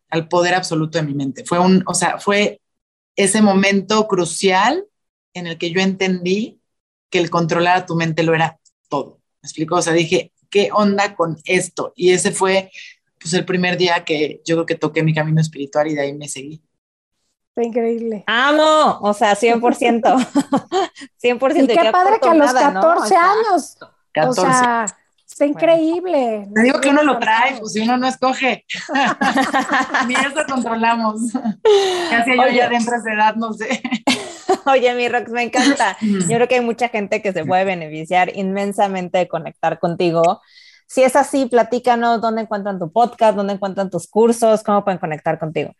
[0.09, 1.45] al poder absoluto de mi mente.
[1.45, 2.59] Fue un, o sea, fue
[3.15, 4.83] ese momento crucial
[5.35, 6.59] en el que yo entendí
[7.13, 8.57] que el controlar a tu mente lo era
[8.89, 9.19] todo.
[9.43, 9.75] ¿Me explico?
[9.75, 11.93] O sea, dije, ¿qué onda con esto?
[11.95, 12.71] Y ese fue
[13.21, 16.13] pues el primer día que yo creo que toqué mi camino espiritual y de ahí
[16.13, 16.63] me seguí.
[17.53, 18.23] Fue increíble.
[18.25, 20.01] Amo, o sea, 100%.
[21.21, 21.63] 100%.
[21.63, 23.77] Y qué padre que a los 14 años,
[24.27, 24.87] o sea,
[25.33, 26.47] Está increíble.
[26.53, 28.65] Te digo que uno lo trae, pues si uno no escoge.
[30.07, 31.21] Ni eso controlamos.
[32.11, 33.81] Casi yo ya dentro de esa edad, no sé.
[34.65, 35.97] Oye, mi Rox, me encanta.
[36.01, 40.41] Yo creo que hay mucha gente que se puede beneficiar inmensamente de conectar contigo.
[40.87, 45.39] Si es así, platícanos dónde encuentran tu podcast, dónde encuentran tus cursos, cómo pueden conectar
[45.39, 45.73] contigo.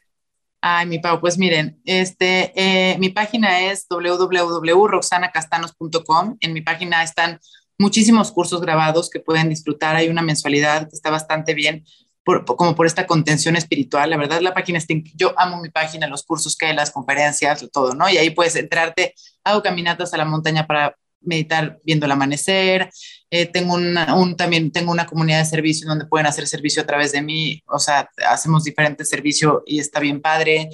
[0.62, 6.38] Ay, mi Pau, pues miren, este, eh, mi página es www.roxanacastanos.com.
[6.40, 7.42] En mi página están
[7.78, 9.98] muchísimos cursos grabados que pueden disfrutar.
[9.98, 11.84] Hay una mensualidad que está bastante bien,
[12.24, 14.10] como por esta contención espiritual.
[14.10, 17.68] La verdad, la página está, yo amo mi página, los cursos que hay, las conferencias,
[17.72, 18.10] todo, ¿no?
[18.10, 19.14] Y ahí puedes entrarte,
[19.44, 22.90] hago caminatas a la montaña para meditar viendo el amanecer.
[23.30, 27.12] Eh, tengo un, también tengo una comunidad de servicio donde pueden hacer servicio a través
[27.12, 27.62] de mí.
[27.68, 30.70] O sea, hacemos diferentes servicios y está bien padre.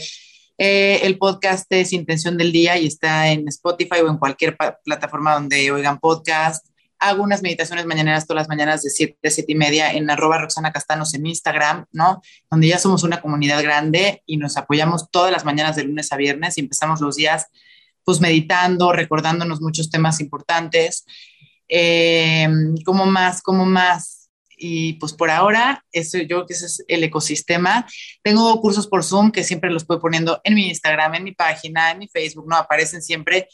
[0.58, 5.36] Eh, el podcast es Intención del Día y está en Spotify o en cualquier plataforma
[5.36, 6.68] donde oigan podcast
[7.00, 10.40] hago unas meditaciones mañaneras todas las mañanas de 7 a 7 y media en arroba
[10.40, 12.22] Roxana Castanos en Instagram, ¿no?
[12.52, 16.18] Donde ya somos una comunidad grande y nos apoyamos todas las mañanas de lunes a
[16.18, 17.48] viernes y empezamos los días
[18.04, 21.06] pues meditando, recordándonos muchos temas importantes.
[21.68, 22.48] Eh,
[22.84, 23.42] ¿Cómo más?
[23.42, 24.20] ¿Cómo más?
[24.62, 27.88] Y pues por ahora, eso, yo creo que ese es el ecosistema.
[28.22, 31.92] Tengo cursos por Zoom que siempre los voy poniendo en mi Instagram, en mi página,
[31.92, 32.58] en mi Facebook, ¿no?
[32.58, 33.48] Aparecen siempre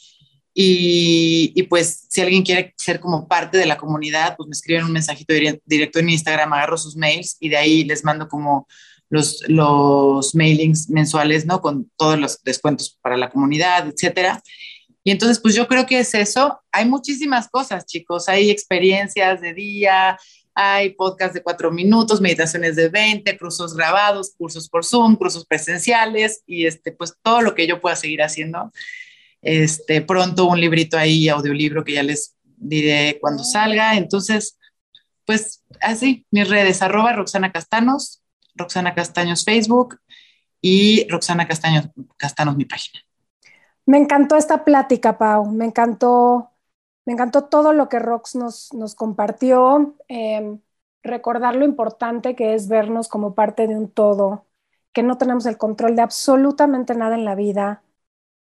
[0.58, 4.94] y, pues si alguien quiere ser como parte de la comunidad, pues me escriben un
[4.94, 5.34] mensajito
[5.66, 8.66] directo en Instagram, agarro sus mails y de ahí les mando como
[9.10, 11.60] los, los mailings mensuales, ¿no?
[11.60, 14.42] Con todos los descuentos para la comunidad, etcétera.
[15.04, 16.62] Y entonces, pues yo creo que es eso.
[16.72, 18.30] Hay muchísimas cosas, chicos.
[18.30, 20.18] Hay experiencias de día,
[20.54, 26.44] hay podcasts de cuatro minutos, meditaciones de 20, cursos grabados, cursos por Zoom, cursos presenciales
[26.48, 28.72] y este, pues todo lo que yo pueda seguir haciendo.
[29.46, 33.96] Este, pronto un librito ahí, audiolibro que ya les diré cuando salga.
[33.96, 34.58] Entonces,
[35.24, 38.24] pues así, mis redes, arroba Roxana Castanos,
[38.56, 40.00] Roxana Castaños Facebook
[40.62, 43.00] y Roxana Castaños, Castanos mi página.
[43.86, 45.46] Me encantó esta plática, Pau.
[45.46, 46.50] Me encantó,
[47.06, 49.96] me encantó todo lo que Rox nos, nos compartió.
[50.08, 50.60] Em,
[51.04, 54.48] recordar lo importante que es vernos como parte de un todo,
[54.92, 57.84] que no tenemos el control de absolutamente nada en la vida,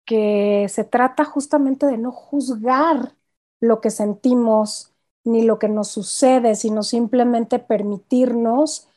[0.04, 3.14] que se trata justamente de no juzgar
[3.60, 4.92] lo que sentimos
[5.24, 8.88] ni lo que nos sucede, sino simplemente permitirnos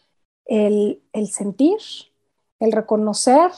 [0.46, 1.02] el,
[1.32, 1.78] sentir,
[2.60, 3.52] el reconocer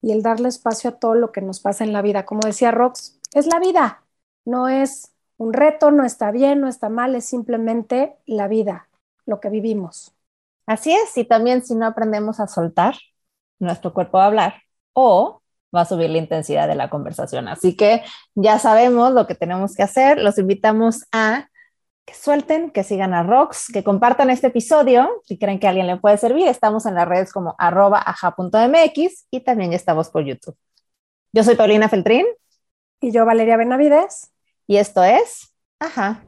[0.00, 2.24] y el darle espacio a todo lo que nos pasa en la vida.
[2.24, 4.04] Como decía Rox, es la vida,
[4.44, 8.88] no es un reto, no está bien, no está mal, es simplemente la vida,
[9.26, 10.14] lo que vivimos.
[10.66, 12.94] Así es, y también si no aprendemos a soltar,
[13.58, 14.54] nuestro cuerpo a hablar
[14.92, 15.42] o
[15.74, 17.48] va a subir la intensidad de la conversación.
[17.48, 18.02] Así que
[18.34, 20.18] ya sabemos lo que tenemos que hacer.
[20.18, 21.48] Los invitamos a
[22.04, 25.86] que suelten, que sigan a Rox, que compartan este episodio si creen que a alguien
[25.86, 26.46] le puede servir.
[26.48, 30.56] Estamos en las redes como arroba aja.mx y también ya estamos por YouTube.
[31.32, 32.26] Yo soy Paulina Feltrín.
[33.00, 34.32] Y yo Valeria Benavides.
[34.66, 36.24] Y esto es Ajá.